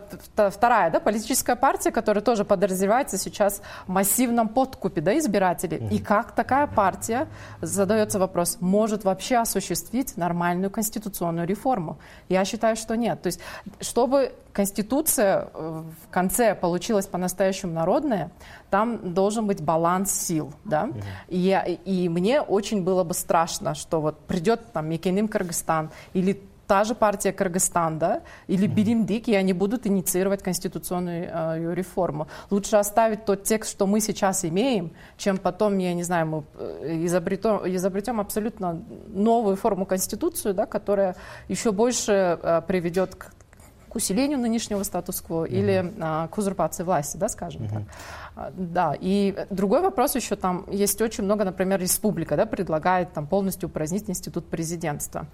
вторая, 0.49 0.91
да, 0.91 0.99
политическая 0.99 1.55
партия, 1.55 1.91
которая 1.91 2.23
тоже 2.23 2.45
подозревается 2.45 3.17
сейчас 3.17 3.61
в 3.87 3.91
массивном 3.91 4.49
подкупе 4.49 5.01
да, 5.01 5.17
избирателей. 5.17 5.87
И 5.91 5.99
как 5.99 6.31
такая 6.31 6.67
партия, 6.67 7.27
задается 7.61 8.19
вопрос, 8.19 8.57
может 8.59 9.03
вообще 9.03 9.37
осуществить 9.37 10.17
нормальную 10.17 10.71
конституционную 10.71 11.44
реформу? 11.45 11.97
Я 12.29 12.45
считаю, 12.45 12.75
что 12.75 12.95
нет. 12.95 13.21
То 13.21 13.27
есть, 13.27 13.39
чтобы 13.79 14.33
Конституция 14.53 15.49
э, 15.53 15.83
в 16.05 16.11
конце 16.11 16.55
получилась 16.55 17.07
по-настоящему 17.07 17.73
народная, 17.73 18.31
там 18.69 19.13
должен 19.13 19.47
быть 19.47 19.61
баланс 19.61 20.11
сил, 20.11 20.53
да, 20.63 20.89
и, 21.27 21.79
и 21.85 22.09
мне 22.09 22.41
очень 22.41 22.83
было 22.83 23.03
бы 23.03 23.13
страшно, 23.13 23.75
что 23.75 24.01
вот 24.01 24.19
придет 24.19 24.71
там 24.73 24.89
Мекеним 24.89 25.27
Кыргызстан 25.27 25.91
или 26.13 26.41
та 26.67 26.83
же 26.83 26.95
партия 26.95 27.31
Кыргызстан, 27.31 27.99
да, 27.99 28.21
или 28.47 28.67
Беримдик, 28.67 29.27
и 29.27 29.35
они 29.35 29.53
будут 29.53 29.87
инициировать 29.87 30.43
конституционную 30.43 31.29
э, 31.31 31.75
реформу. 31.75 32.27
Лучше 32.49 32.77
оставить 32.77 33.25
тот 33.25 33.43
текст, 33.43 33.71
что 33.71 33.87
мы 33.87 33.99
сейчас 33.99 34.45
имеем, 34.45 34.91
чем 35.17 35.37
потом, 35.37 35.77
я 35.77 35.93
не 35.93 36.03
знаю, 36.03 36.27
мы 36.27 36.43
э, 36.57 37.05
изобретем, 37.05 37.61
изобретем 37.65 38.19
абсолютно 38.19 38.81
новую 39.07 39.55
форму 39.55 39.85
конституцию, 39.85 40.53
да, 40.53 40.65
которая 40.65 41.15
еще 41.47 41.71
больше 41.71 42.39
э, 42.41 42.61
приведет 42.67 43.15
к 43.15 43.31
к 43.95 43.97
усилению 43.97 44.39
нынешнего 44.39 44.83
статус-кво 44.83 45.45
mm-hmm. 45.45 45.57
или 45.57 45.93
а, 46.01 46.27
к 46.27 46.37
узурпации 46.37 46.83
власти, 46.83 47.15
да, 47.15 47.29
скажем 47.29 47.61
mm-hmm. 47.61 47.69
так. 47.69 47.83
А, 48.35 48.51
да, 48.53 48.95
и 48.99 49.45
другой 49.49 49.81
вопрос 49.81 50.15
еще 50.15 50.35
там, 50.35 50.65
есть 50.69 51.01
очень 51.01 51.23
много, 51.23 51.45
например, 51.45 51.79
республика, 51.79 52.35
да, 52.35 52.45
предлагает 52.45 53.13
там 53.13 53.27
полностью 53.27 53.69
упразднить 53.69 54.09
институт 54.09 54.49
президентства. 54.49 55.27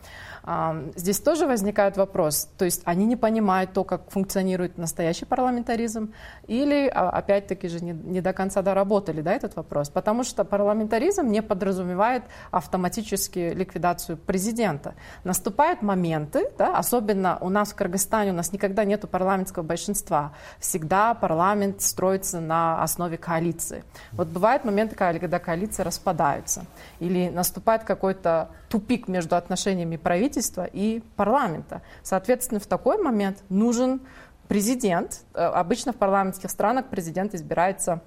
А, 0.44 0.84
здесь 0.96 1.20
тоже 1.20 1.48
возникает 1.48 1.98
вопрос, 1.98 2.48
то 2.58 2.66
есть 2.66 2.84
они 2.86 3.06
не 3.06 3.16
понимают 3.16 3.74
то, 3.74 3.84
как 3.84 4.12
функционирует 4.12 4.78
настоящий 4.78 5.26
парламентаризм, 5.26 6.14
или, 6.46 6.88
а, 6.94 7.10
опять-таки 7.10 7.68
же, 7.70 7.84
не, 7.84 7.94
не 7.94 8.22
до 8.22 8.34
конца 8.34 8.62
доработали, 8.62 9.22
да, 9.22 9.34
этот 9.34 9.56
вопрос, 9.56 9.90
потому 9.90 10.24
что 10.24 10.44
парламентаризм 10.44 11.28
не 11.28 11.42
подразумевает 11.42 12.24
автоматически 12.52 13.52
ликвидацию 13.56 14.16
президента. 14.18 14.94
Наступают 15.24 15.82
моменты, 15.82 16.52
да, 16.58 16.78
особенно 16.78 17.40
у 17.42 17.50
нас 17.50 17.72
в 17.72 17.76
Кыргызстане, 17.76 18.30
у 18.30 18.36
нас 18.36 18.52
никогда 18.52 18.84
нет 18.86 19.10
парламентского 19.10 19.64
большинства, 19.64 20.34
всегда 20.60 21.16
парламент 21.16 21.82
строится 21.82 22.40
на 22.40 22.84
основе 22.92 23.18
коалиции. 23.18 23.84
Вот 24.12 24.28
бывают 24.28 24.66
моменты, 24.66 24.96
когда 24.96 25.40
коалиции 25.40 25.84
распадаются, 25.84 26.66
или 27.00 27.30
наступает 27.30 27.84
какой-то 27.84 28.50
тупик 28.70 29.08
между 29.08 29.36
отношениями 29.36 29.98
правительства 29.98 30.66
и 30.66 31.02
парламента. 31.16 31.82
Соответственно, 32.04 32.60
в 32.60 32.68
такой 32.68 33.02
момент 33.02 33.44
нужен 33.50 34.02
президент. 34.48 35.22
Э, 35.34 35.46
обычно 35.46 35.94
в 35.94 35.96
парламентских 35.96 36.50
странах 36.50 36.86
президент 36.90 37.34
избирается 37.34 38.02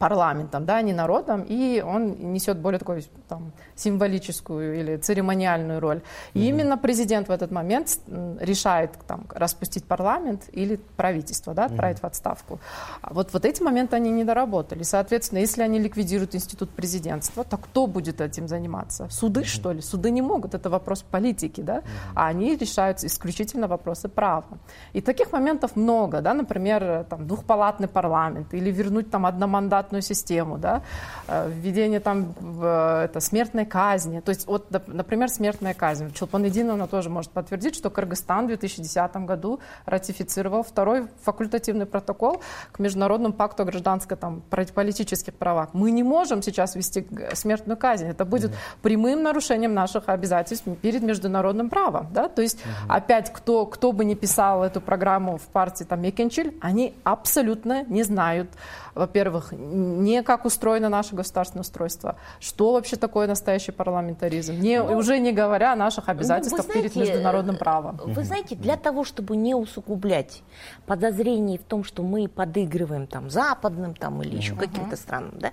парламентом, 0.00 0.64
да, 0.64 0.80
не 0.80 0.94
народом, 0.94 1.44
и 1.46 1.84
он 1.86 2.32
несет 2.32 2.56
более 2.56 2.78
такую 2.78 3.02
там, 3.28 3.52
символическую 3.74 4.80
или 4.80 4.96
церемониальную 4.96 5.78
роль. 5.78 6.00
И 6.32 6.38
mm-hmm. 6.38 6.48
именно 6.48 6.78
президент 6.78 7.28
в 7.28 7.30
этот 7.30 7.50
момент 7.50 7.98
решает 8.40 8.92
там, 9.06 9.26
распустить 9.28 9.84
парламент 9.84 10.48
или 10.52 10.80
правительство, 10.96 11.52
да, 11.52 11.66
отправить 11.66 11.98
mm-hmm. 11.98 12.00
в 12.00 12.04
отставку. 12.04 12.60
А 13.02 13.12
вот, 13.12 13.34
вот 13.34 13.44
эти 13.44 13.62
моменты 13.62 13.96
они 13.96 14.10
не 14.10 14.24
доработали. 14.24 14.84
Соответственно, 14.84 15.40
если 15.40 15.60
они 15.60 15.78
ликвидируют 15.78 16.34
институт 16.34 16.70
президентства, 16.70 17.44
то 17.44 17.58
кто 17.58 17.86
будет 17.86 18.22
этим 18.22 18.48
заниматься? 18.48 19.06
Суды, 19.10 19.40
mm-hmm. 19.40 19.44
что 19.44 19.72
ли? 19.72 19.82
Суды 19.82 20.10
не 20.10 20.22
могут, 20.22 20.54
это 20.54 20.70
вопрос 20.70 21.02
политики, 21.02 21.60
да, 21.60 21.76
mm-hmm. 21.76 22.12
а 22.14 22.26
они 22.28 22.56
решают 22.56 23.04
исключительно 23.04 23.68
вопросы 23.68 24.08
права. 24.08 24.46
И 24.94 25.02
таких 25.02 25.30
моментов 25.32 25.76
много, 25.76 26.22
да, 26.22 26.32
например, 26.32 27.04
там, 27.10 27.26
двухпалатный 27.26 27.88
парламент 27.88 28.54
или 28.54 28.70
вернуть 28.70 29.10
там 29.10 29.26
одномандат 29.26 29.89
штатную 29.90 30.02
систему, 30.02 30.58
да, 30.58 30.82
э, 31.28 31.50
введение 31.50 32.00
там 32.00 32.34
э, 32.62 33.04
это, 33.04 33.20
смертной 33.20 33.64
казни. 33.64 34.20
То 34.20 34.30
есть, 34.30 34.46
вот, 34.46 34.70
например, 34.86 35.28
смертная 35.28 35.74
казнь. 35.74 36.12
Чулпан 36.12 36.46
Идиновна 36.46 36.86
тоже 36.86 37.10
может 37.10 37.30
подтвердить, 37.32 37.74
что 37.74 37.90
Кыргызстан 37.90 38.44
в 38.44 38.48
2010 38.48 39.16
году 39.26 39.58
ратифицировал 39.86 40.62
второй 40.62 41.08
факультативный 41.24 41.86
протокол 41.86 42.40
к 42.72 42.78
Международному 42.78 43.34
пакту 43.34 43.62
о 43.62 43.66
гражданской 43.66 44.16
там, 44.16 44.42
политических 44.74 45.34
правах. 45.34 45.68
Мы 45.72 45.90
не 45.90 46.02
можем 46.02 46.42
сейчас 46.42 46.76
вести 46.76 47.06
смертную 47.34 47.76
казнь. 47.76 48.06
Это 48.06 48.24
будет 48.24 48.50
mm-hmm. 48.50 48.82
прямым 48.82 49.22
нарушением 49.22 49.74
наших 49.74 50.08
обязательств 50.08 50.68
перед 50.82 51.02
международным 51.02 51.68
правом. 51.68 52.06
Да? 52.12 52.28
То 52.28 52.42
есть, 52.42 52.58
mm-hmm. 52.58 52.96
опять, 52.96 53.32
кто, 53.32 53.66
кто 53.66 53.92
бы 53.92 54.04
ни 54.04 54.14
писал 54.14 54.62
эту 54.62 54.80
программу 54.80 55.36
в 55.36 55.46
партии 55.52 55.84
там, 55.84 56.00
Мекенчиль, 56.00 56.52
они 56.60 56.94
абсолютно 57.04 57.84
не 57.84 58.04
знают, 58.04 58.50
во-первых, 58.94 59.52
не 59.52 60.22
как 60.22 60.44
устроено 60.44 60.88
наше 60.88 61.14
государственное 61.14 61.62
устройство, 61.62 62.16
что 62.38 62.72
вообще 62.72 62.96
такое 62.96 63.26
настоящий 63.26 63.72
парламентаризм, 63.72 64.54
не, 64.54 64.82
ну, 64.82 64.96
уже 64.96 65.18
не 65.18 65.32
говоря 65.32 65.72
о 65.72 65.76
наших 65.76 66.06
ну, 66.06 66.12
обязательствах 66.12 66.64
знаете, 66.64 66.82
перед 66.82 66.96
международным 66.96 67.56
правом. 67.56 68.00
Вы 68.04 68.24
знаете, 68.24 68.54
для 68.56 68.76
того, 68.76 69.04
чтобы 69.04 69.36
не 69.36 69.54
усугублять 69.54 70.42
подозрений 70.86 71.58
в 71.58 71.64
том, 71.64 71.84
что 71.84 72.02
мы 72.02 72.28
подыгрываем 72.28 73.06
там 73.06 73.30
западным 73.30 73.94
там, 73.94 74.22
или 74.22 74.36
еще 74.36 74.54
uh-huh. 74.54 74.58
каким-то 74.58 74.96
странам, 74.96 75.34
да, 75.38 75.52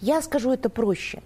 я 0.00 0.22
скажу 0.22 0.52
это 0.52 0.70
проще. 0.70 1.22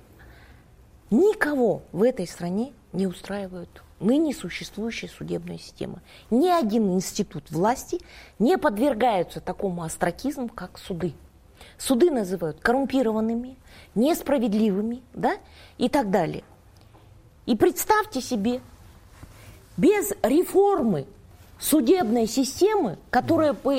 Никого 1.10 1.82
в 1.92 2.02
этой 2.02 2.26
стране 2.26 2.72
не 2.92 3.06
устраивают 3.06 3.82
ныне 4.02 4.34
существующая 4.34 5.08
судебная 5.08 5.58
система. 5.58 6.00
Ни 6.30 6.48
один 6.48 6.92
институт 6.92 7.50
власти 7.50 8.00
не 8.38 8.58
подвергается 8.58 9.40
такому 9.40 9.82
астракизму, 9.84 10.48
как 10.48 10.78
суды. 10.78 11.14
Суды 11.82 12.12
называют 12.12 12.60
коррумпированными, 12.60 13.56
несправедливыми, 13.96 15.02
да, 15.14 15.38
и 15.78 15.88
так 15.88 16.10
далее. 16.12 16.44
И 17.44 17.56
представьте 17.56 18.20
себе, 18.20 18.60
без 19.76 20.12
реформы 20.22 21.06
судебной 21.58 22.28
системы, 22.28 22.98
которая 23.10 23.54
бы 23.54 23.78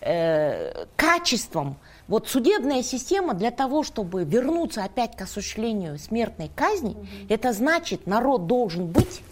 э, 0.00 0.84
качеством, 0.94 1.76
вот 2.06 2.28
судебная 2.28 2.84
система 2.84 3.34
для 3.34 3.50
того, 3.50 3.82
чтобы 3.82 4.22
вернуться 4.22 4.84
опять 4.84 5.16
к 5.16 5.22
осуществлению 5.22 5.98
смертной 5.98 6.52
казни, 6.54 6.90
угу. 6.90 7.06
это 7.28 7.52
значит, 7.52 8.06
народ 8.06 8.46
должен 8.46 8.86
быть 8.86 9.22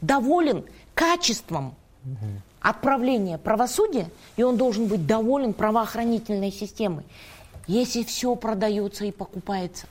доволен 0.00 0.64
качеством 0.94 1.76
угу. 2.04 2.26
отправления 2.60 3.38
правосудия, 3.38 4.10
и 4.36 4.42
он 4.42 4.56
должен 4.56 4.86
быть 4.86 5.06
доволен 5.06 5.52
правоохранительной 5.52 6.50
системой. 6.50 7.04
Если 7.68 8.02
все 8.02 8.34
продается 8.34 9.04
и 9.04 9.12
покупается, 9.12 9.86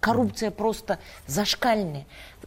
коррупция 0.00 0.50
просто 0.50 0.98
зашкальная. 1.26 2.06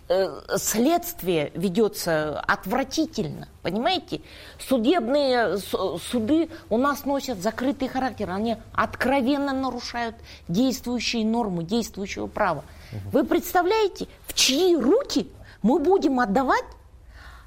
э, 0.09 0.57
следствие 0.57 1.51
ведется 1.55 2.39
отвратительно, 2.41 3.47
понимаете? 3.63 4.21
Судебные 4.59 5.57
суды 5.57 6.49
у 6.69 6.77
нас 6.77 7.05
носят 7.05 7.41
закрытый 7.41 7.87
характер, 7.87 8.29
они 8.29 8.57
откровенно 8.73 9.53
нарушают 9.53 10.15
действующие 10.47 11.25
нормы, 11.25 11.63
действующего 11.63 12.27
права. 12.27 12.63
Вы 13.11 13.23
представляете, 13.23 14.07
в 14.27 14.33
чьи 14.33 14.75
руки 14.75 15.27
мы 15.61 15.79
будем 15.79 16.19
отдавать 16.19 16.63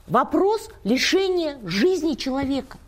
вопрос 0.07 0.69
лишения 0.85 1.59
жизни 1.65 2.15
человека? 2.15 2.79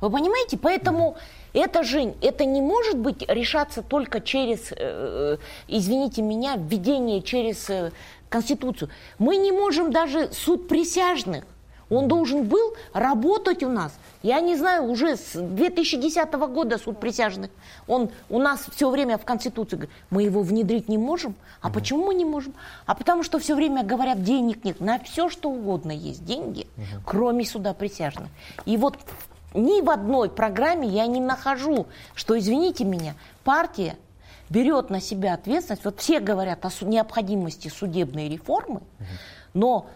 Вы 0.00 0.10
понимаете? 0.10 0.58
Поэтому 0.58 1.16
это 1.56 1.82
же, 1.82 2.14
это 2.20 2.44
не 2.44 2.60
может 2.60 2.98
быть 2.98 3.24
решаться 3.28 3.82
только 3.82 4.20
через, 4.20 4.72
э, 4.72 4.76
э, 4.78 5.36
извините 5.68 6.20
меня, 6.22 6.56
введение 6.56 7.22
через 7.22 7.70
э, 7.70 7.92
Конституцию. 8.28 8.90
Мы 9.18 9.38
не 9.38 9.52
можем 9.52 9.90
даже 9.90 10.30
суд 10.32 10.68
присяжных. 10.68 11.44
Он 11.88 12.08
должен 12.08 12.44
был 12.44 12.74
работать 12.92 13.62
у 13.62 13.68
нас. 13.68 13.92
Я 14.22 14.40
не 14.40 14.56
знаю, 14.56 14.84
уже 14.84 15.16
с 15.16 15.34
2010 15.34 16.32
года 16.34 16.78
суд 16.78 16.98
присяжных. 16.98 17.50
Он 17.86 18.10
у 18.28 18.38
нас 18.38 18.66
все 18.74 18.90
время 18.90 19.18
в 19.18 19.24
Конституции. 19.24 19.88
Мы 20.10 20.24
его 20.24 20.42
внедрить 20.42 20.88
не 20.88 20.98
можем. 20.98 21.36
А 21.60 21.68
угу. 21.68 21.74
почему 21.74 22.06
мы 22.06 22.14
не 22.14 22.24
можем? 22.24 22.54
А 22.86 22.94
потому 22.94 23.22
что 23.22 23.38
все 23.38 23.54
время 23.54 23.84
говорят, 23.84 24.22
денег 24.24 24.64
нет. 24.64 24.80
На 24.80 24.98
все, 24.98 25.30
что 25.30 25.48
угодно 25.48 25.92
есть 25.92 26.24
деньги, 26.24 26.66
угу. 26.76 26.84
кроме 27.06 27.44
суда 27.44 27.72
присяжных. 27.72 28.28
И 28.64 28.76
вот 28.76 28.98
ни 29.56 29.80
в 29.80 29.90
одной 29.90 30.28
программе 30.30 30.88
я 30.88 31.06
не 31.06 31.20
нахожу, 31.20 31.86
что, 32.14 32.38
извините 32.38 32.84
меня, 32.84 33.14
партия 33.44 33.96
берет 34.48 34.90
на 34.90 35.00
себя 35.00 35.34
ответственность. 35.34 35.84
Вот 35.84 36.00
все 36.00 36.20
говорят 36.20 36.64
о 36.64 36.70
необходимости 36.84 37.68
судебной 37.68 38.28
реформы, 38.28 38.82
но 39.54 39.86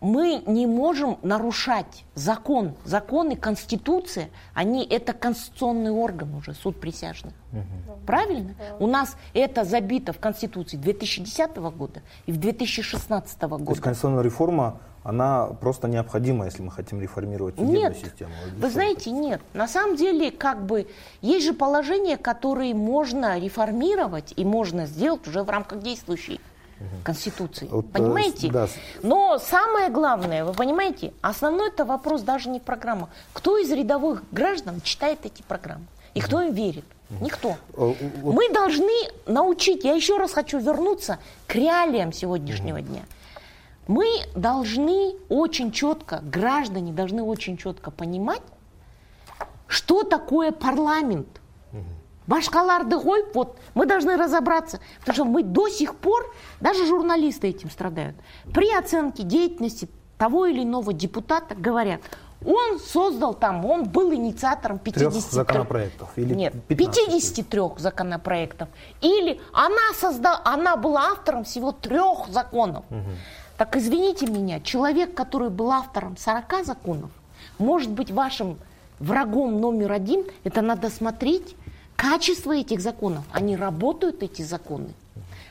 мы 0.00 0.42
не 0.46 0.66
можем 0.66 1.18
нарушать 1.22 2.04
закон. 2.14 2.74
Закон 2.84 3.30
и 3.30 3.36
Конституция, 3.36 4.28
они, 4.54 4.84
это 4.84 5.12
конституционный 5.12 5.90
орган 5.90 6.34
уже, 6.34 6.54
суд 6.54 6.80
присяжных. 6.80 7.34
Угу. 7.52 8.06
Правильно? 8.06 8.54
Да. 8.58 8.76
У 8.78 8.86
нас 8.86 9.16
это 9.34 9.64
забито 9.64 10.12
в 10.12 10.18
Конституции 10.18 10.76
2010 10.76 11.56
года 11.56 12.02
и 12.26 12.32
в 12.32 12.38
2016 12.38 13.40
года. 13.42 13.64
То 13.64 13.70
есть 13.70 13.82
конституционная 13.82 14.22
реформа 14.22 14.80
она 15.06 15.46
просто 15.46 15.86
необходима, 15.86 16.46
если 16.46 16.62
мы 16.62 16.72
хотим 16.72 17.00
реформировать 17.00 17.54
судебную 17.54 17.90
нет, 17.90 17.96
систему. 17.96 18.32
Вы 18.56 18.70
знаете, 18.70 19.12
нет. 19.12 19.40
На 19.54 19.68
самом 19.68 19.94
деле, 19.94 20.32
как 20.32 20.66
бы, 20.66 20.88
есть 21.20 21.46
же 21.46 21.52
положения, 21.52 22.16
которые 22.16 22.74
можно 22.74 23.38
реформировать 23.38 24.34
и 24.36 24.44
можно 24.44 24.86
сделать 24.86 25.26
уже 25.28 25.44
в 25.44 25.50
рамках 25.50 25.80
действующей. 25.80 26.40
Конституции. 27.04 27.68
Вот, 27.70 27.86
э, 27.86 27.88
понимаете? 27.88 28.50
Да. 28.50 28.68
Но 29.02 29.38
самое 29.38 29.88
главное, 29.88 30.44
вы 30.44 30.52
понимаете, 30.52 31.12
основной 31.22 31.68
это 31.68 31.84
вопрос 31.84 32.22
даже 32.22 32.48
не 32.48 32.60
в 32.60 32.62
программах. 32.62 33.08
Кто 33.32 33.58
из 33.58 33.70
рядовых 33.70 34.22
граждан 34.30 34.80
читает 34.82 35.20
эти 35.24 35.42
программы? 35.42 35.86
И 36.14 36.20
кто 36.20 36.40
им 36.42 36.52
верит? 36.52 36.84
Никто. 37.20 37.56
Э, 37.74 37.94
мы 38.22 38.50
должны 38.52 39.10
научить, 39.26 39.84
я 39.84 39.94
еще 39.94 40.18
раз 40.18 40.32
хочу 40.32 40.58
вернуться 40.58 41.18
к 41.46 41.54
реалиям 41.54 42.12
сегодняшнего 42.12 42.80
дня. 42.80 43.02
Мы 43.86 44.06
должны 44.34 45.14
очень 45.28 45.70
четко, 45.70 46.20
граждане 46.22 46.92
должны 46.92 47.22
очень 47.22 47.56
четко 47.56 47.90
понимать, 47.90 48.42
что 49.68 50.02
такое 50.02 50.50
парламент. 50.50 51.28
Башкаларды 52.26 52.96
ғой, 52.96 53.24
вот, 53.34 53.58
мы 53.74 53.86
должны 53.86 54.16
разобраться, 54.16 54.80
потому 55.00 55.14
что 55.14 55.24
мы 55.24 55.42
до 55.42 55.68
сих 55.68 55.94
пор, 55.94 56.34
даже 56.60 56.86
журналисты 56.86 57.48
этим 57.48 57.70
страдают, 57.70 58.16
при 58.52 58.72
оценке 58.74 59.22
деятельности 59.22 59.88
того 60.18 60.46
или 60.46 60.62
иного 60.62 60.92
депутата 60.92 61.54
говорят, 61.54 62.00
он 62.44 62.78
создал 62.80 63.34
там, 63.34 63.64
он 63.64 63.84
был 63.84 64.12
инициатором 64.12 64.78
53 64.78 65.10
Трех 65.10 65.32
законопроектов. 65.32 66.08
Или 66.16 66.34
Нет, 66.34 66.54
53 66.68 67.60
законопроектов. 67.78 68.68
Или 69.00 69.40
она, 69.52 69.92
создала, 69.94 70.42
она 70.44 70.76
была 70.76 71.12
автором 71.12 71.44
всего 71.44 71.72
трех 71.72 72.28
законов. 72.28 72.84
Угу. 72.90 73.10
Так 73.56 73.76
извините 73.76 74.26
меня, 74.26 74.60
человек, 74.60 75.14
который 75.14 75.48
был 75.48 75.70
автором 75.70 76.16
40 76.16 76.64
законов, 76.64 77.10
может 77.58 77.90
быть 77.90 78.10
вашим 78.10 78.58
врагом 78.98 79.60
номер 79.60 79.92
один, 79.92 80.24
это 80.44 80.60
надо 80.60 80.90
смотреть 80.90 81.56
качество 81.96 82.52
этих 82.52 82.80
законов. 82.80 83.24
Они 83.32 83.56
работают, 83.56 84.22
эти 84.22 84.42
законы. 84.42 84.88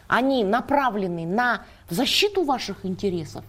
Они 0.07 0.43
направлены 0.43 1.25
на 1.25 1.61
защиту 1.89 2.43
ваших 2.43 2.85
интересов. 2.85 3.43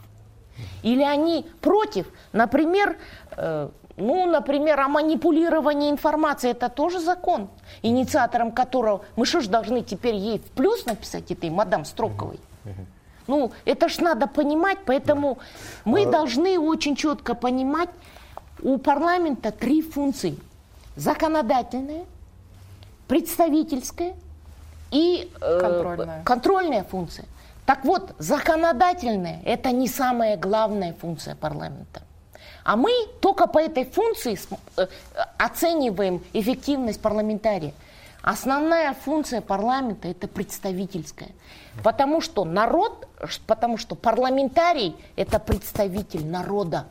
Или 0.83 1.03
они 1.03 1.47
против, 1.61 2.07
например, 2.33 2.97
э, 3.37 3.69
ну, 3.97 4.27
например, 4.27 4.81
о 4.81 4.89
манипулировании 4.89 5.91
информацией, 5.91 6.53
это 6.53 6.69
тоже 6.69 7.01
закон, 7.01 7.49
инициатором 7.83 8.53
которого 8.53 9.05
мы 9.17 9.27
что 9.27 9.41
ж 9.41 9.49
должны 9.49 9.83
теперь 9.83 10.15
ей 10.15 10.39
в 10.39 10.51
плюс 10.51 10.87
написать 10.87 11.31
этой 11.31 11.51
мадам 11.51 11.85
Строковой? 11.85 12.41
Ну, 13.27 13.53
это 13.65 13.89
ж 13.89 13.99
надо 13.99 14.27
понимать, 14.27 14.79
поэтому 14.87 15.39
мы 15.85 16.05
а... 16.05 16.11
должны 16.11 16.59
очень 16.59 16.95
четко 16.95 17.35
понимать, 17.35 17.91
у 18.63 18.79
парламента 18.79 19.51
три 19.51 19.83
функции. 19.83 20.39
Законодательная, 20.97 22.05
представительская 23.09 24.15
и 24.91 25.31
э, 25.41 25.61
контрольная. 25.61 26.23
контрольная 26.25 26.85
функция. 26.85 27.27
Так 27.65 27.85
вот, 27.85 28.15
законодательная– 28.19 29.41
это 29.45 29.73
не 29.73 29.89
самая 29.89 30.37
главная 30.37 30.95
функция 30.95 31.35
парламента. 31.35 32.03
А 32.65 32.77
мы 32.77 32.91
только 33.21 33.47
по 33.47 33.59
этой 33.59 33.85
функции 33.85 34.39
э, 34.77 34.87
оцениваем 35.39 36.23
эффективность 36.33 37.01
парламентария. 37.01 37.73
Основная 38.23 38.93
функция 38.95 39.41
парламента– 39.41 40.09
это 40.11 40.27
представительская. 40.29 41.31
Потому 41.83 42.21
что 42.21 42.45
народ, 42.45 43.07
потому 43.47 43.79
что 43.79 43.95
парламентарий– 43.95 44.97
это 45.17 45.39
представитель 45.39 46.27
народа. 46.27 46.87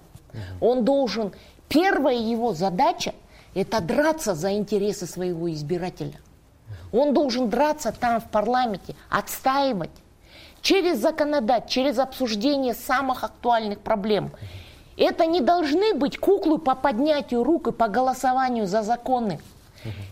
Он 0.61 0.83
должен, 0.85 1.33
первая 1.67 2.15
его 2.15 2.53
задача– 2.53 3.13
это 3.55 3.81
драться 3.81 4.35
за 4.35 4.53
интересы 4.53 5.07
своего 5.07 5.51
избирателя. 5.51 6.19
Он 6.91 7.13
должен 7.13 7.49
драться 7.49 7.91
там, 7.91 8.21
в 8.21 8.29
парламенте, 8.29 8.95
отстаивать 9.09 9.89
через 10.61 10.99
законодать, 10.99 11.67
через 11.67 11.97
обсуждение 11.97 12.73
самых 12.73 13.23
актуальных 13.23 13.79
проблем. 13.79 14.31
Это 14.97 15.25
не 15.25 15.41
должны 15.41 15.93
быть 15.93 16.17
куклы 16.17 16.57
по 16.57 16.75
поднятию 16.75 17.43
рук 17.43 17.67
и 17.67 17.71
по 17.71 17.87
голосованию 17.87 18.67
за 18.67 18.83
законы. 18.83 19.39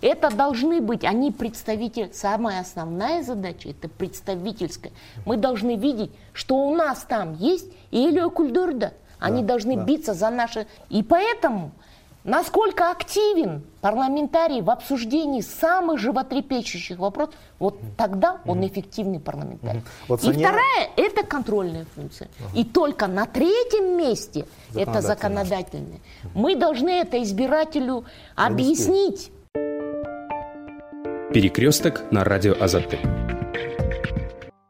Это 0.01 0.29
должны 0.29 0.82
быть, 0.82 1.03
они 1.03 1.32
представители, 1.32 2.12
самая 2.13 2.62
основная 2.62 3.23
задача, 3.23 3.69
это 3.69 3.89
представительская. 3.89 4.91
Мы 5.25 5.38
должны 5.38 5.75
видеть, 5.75 6.12
что 6.32 6.58
у 6.58 6.75
нас 6.75 7.06
там 7.10 7.34
есть 7.34 7.71
Элио 7.91 8.29
Кульдурда. 8.29 8.93
Они 9.19 9.41
да, 9.41 9.47
должны 9.47 9.75
да. 9.77 9.84
биться 9.84 10.13
за 10.13 10.29
наши... 10.29 10.67
И 10.89 11.01
поэтому, 11.01 11.71
насколько 12.24 12.92
активен 12.92 13.64
парламентарий 13.82 14.62
в 14.62 14.70
обсуждении 14.70 15.42
самых 15.42 16.00
животрепещущих 16.00 16.98
вопросов, 16.98 17.36
вот 17.60 17.80
тогда 17.98 18.40
он 18.46 18.66
эффективный 18.66 19.20
парламентарий. 19.20 19.82
Вот 20.08 20.24
И 20.24 20.32
вторая– 20.32 20.90
это 20.96 21.24
контрольная 21.24 21.86
функция. 21.96 22.30
И 22.54 22.64
только 22.64 23.08
на 23.08 23.26
третьем 23.26 23.98
месте 23.98 24.46
это 24.76 25.02
законодательная. 25.02 26.00
Мы 26.34 26.56
должны 26.56 26.90
это 26.90 27.22
избирателю 27.22 28.06
объяснить. 28.36 29.32
Перекресток 31.34 32.04
на 32.12 32.24
радио 32.24 32.56
Азаты. 32.60 33.00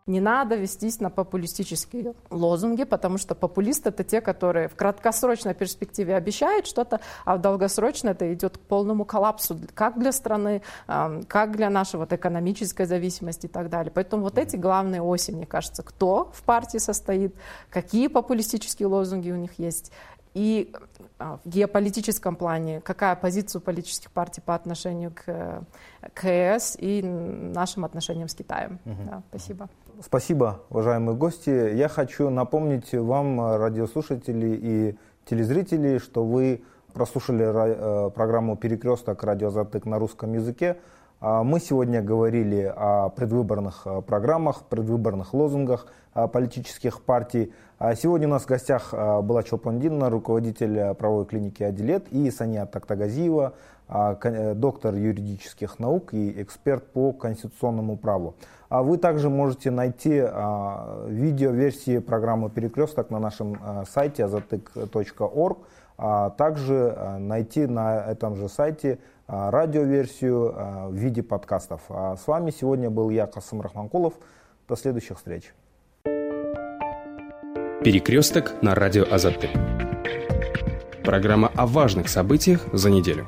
Не 0.06 0.20
надо 0.20 0.56
вестись 0.56 1.00
на 1.00 1.10
популистические 1.10 2.14
лозунги, 2.30 2.84
потому 2.84 3.18
что 3.18 3.36
популисты 3.36 3.88
это 3.88 4.04
те, 4.04 4.20
которые 4.20 4.68
в 4.68 4.76
краткосрочной 4.76 5.54
перспективе 5.54 6.18
обещают 6.18 6.68
что-то, 6.68 7.00
а 7.24 7.38
в 7.38 7.42
долгосрочной 7.42 8.12
это 8.12 8.34
идет 8.34 8.58
к 8.58 8.60
полному 8.60 9.06
коллапсу 9.06 9.58
как 9.74 9.98
для 9.98 10.12
страны, 10.12 10.62
как 10.86 11.56
для 11.56 11.70
нашей 11.70 12.02
вот 12.02 12.12
экономической 12.12 12.86
зависимости 12.86 13.46
и 13.46 13.50
так 13.50 13.70
далее. 13.70 13.94
Поэтому 13.96 14.24
вот 14.24 14.38
эти 14.38 14.58
главные 14.58 15.02
оси, 15.02 15.32
мне 15.32 15.46
кажется, 15.46 15.84
кто 15.84 16.32
в 16.34 16.44
партии 16.44 16.80
состоит, 16.80 17.34
какие 17.70 18.08
популистические 18.08 18.88
лозунги 18.88 19.32
у 19.32 19.38
них 19.38 19.58
есть. 19.58 19.94
И 20.34 20.74
в 21.20 21.40
геополитическом 21.46 22.36
плане, 22.36 22.82
какая 22.82 23.16
позиция 23.16 23.60
политических 23.60 24.12
партий 24.12 24.42
по 24.42 24.56
отношению 24.56 25.12
к, 25.12 25.64
к 26.14 26.28
ЕС 26.28 26.76
и 26.80 27.02
нашим 27.02 27.86
отношениям 27.86 28.28
с 28.28 28.36
Китаем. 28.36 28.80
Угу. 28.86 29.04
Да, 29.10 29.24
спасибо. 29.30 29.70
Спасибо, 30.02 30.62
уважаемые 30.70 31.16
гости. 31.16 31.76
Я 31.76 31.88
хочу 31.88 32.30
напомнить 32.30 32.94
вам, 32.94 33.58
радиослушатели 33.58 34.60
и 34.62 34.98
телезрители, 35.26 36.00
что 36.00 36.26
вы 36.26 36.64
прослушали 36.94 37.46
э, 37.46 38.10
программу 38.12 38.56
«Перекресток. 38.56 39.24
Радио 39.24 39.50
Затык» 39.50 39.86
на 39.86 40.00
русском 40.00 40.34
языке. 40.34 40.78
Мы 41.24 41.62
сегодня 41.62 42.02
говорили 42.02 42.70
о 42.76 43.08
предвыборных 43.08 43.88
программах, 44.06 44.64
предвыборных 44.64 45.34
лозунгах 45.34 45.88
политических 46.14 47.02
партий. 47.02 47.54
Сегодня 47.96 48.28
у 48.28 48.32
нас 48.32 48.44
в 48.44 48.48
гостях 48.48 48.94
была 48.94 49.42
Чолпандина, 49.42 50.10
руководитель 50.10 50.94
правовой 50.96 51.26
клиники 51.26 51.64
«Адилет», 51.64 52.10
и 52.12 52.30
Сания 52.30 52.66
Тактагазиева, 52.66 53.54
доктор 54.56 54.96
юридических 54.96 55.80
наук 55.80 56.14
и 56.14 56.42
эксперт 56.42 56.92
по 56.92 57.14
конституционному 57.14 57.96
праву. 57.96 58.36
А 58.68 58.84
вы 58.84 58.98
также 58.98 59.30
можете 59.30 59.72
найти 59.72 60.20
а, 60.20 61.06
видеоверсии 61.08 62.00
программы 62.00 62.50
«Перекресток» 62.50 63.12
на 63.12 63.20
нашем 63.20 63.58
а, 63.62 63.84
сайте 63.86 64.24
azatik.org, 64.24 65.60
а 65.98 66.32
также 66.32 66.98
найти 67.20 67.68
на 67.68 68.04
этом 68.12 68.36
же 68.36 68.50
сайте 68.50 69.00
радиоверсию 69.28 70.90
в 70.90 70.94
виде 70.94 71.24
подкастов. 71.24 71.82
с 71.90 72.28
вами 72.28 72.52
сегодня 72.52 72.90
был 72.90 73.10
я, 73.10 73.28
Касым 73.28 73.62
Рахманкулов. 73.62 74.14
До 74.68 74.76
следующих 74.76 75.18
встреч. 75.18 75.54
Перекресток 77.84 78.62
на 78.62 78.76
радио 78.76 79.06
Азаты. 79.12 79.50
Программа 81.04 81.52
о 81.56 81.68
важных 81.68 82.08
событиях 82.08 82.66
за 82.72 82.90
неделю. 82.90 83.28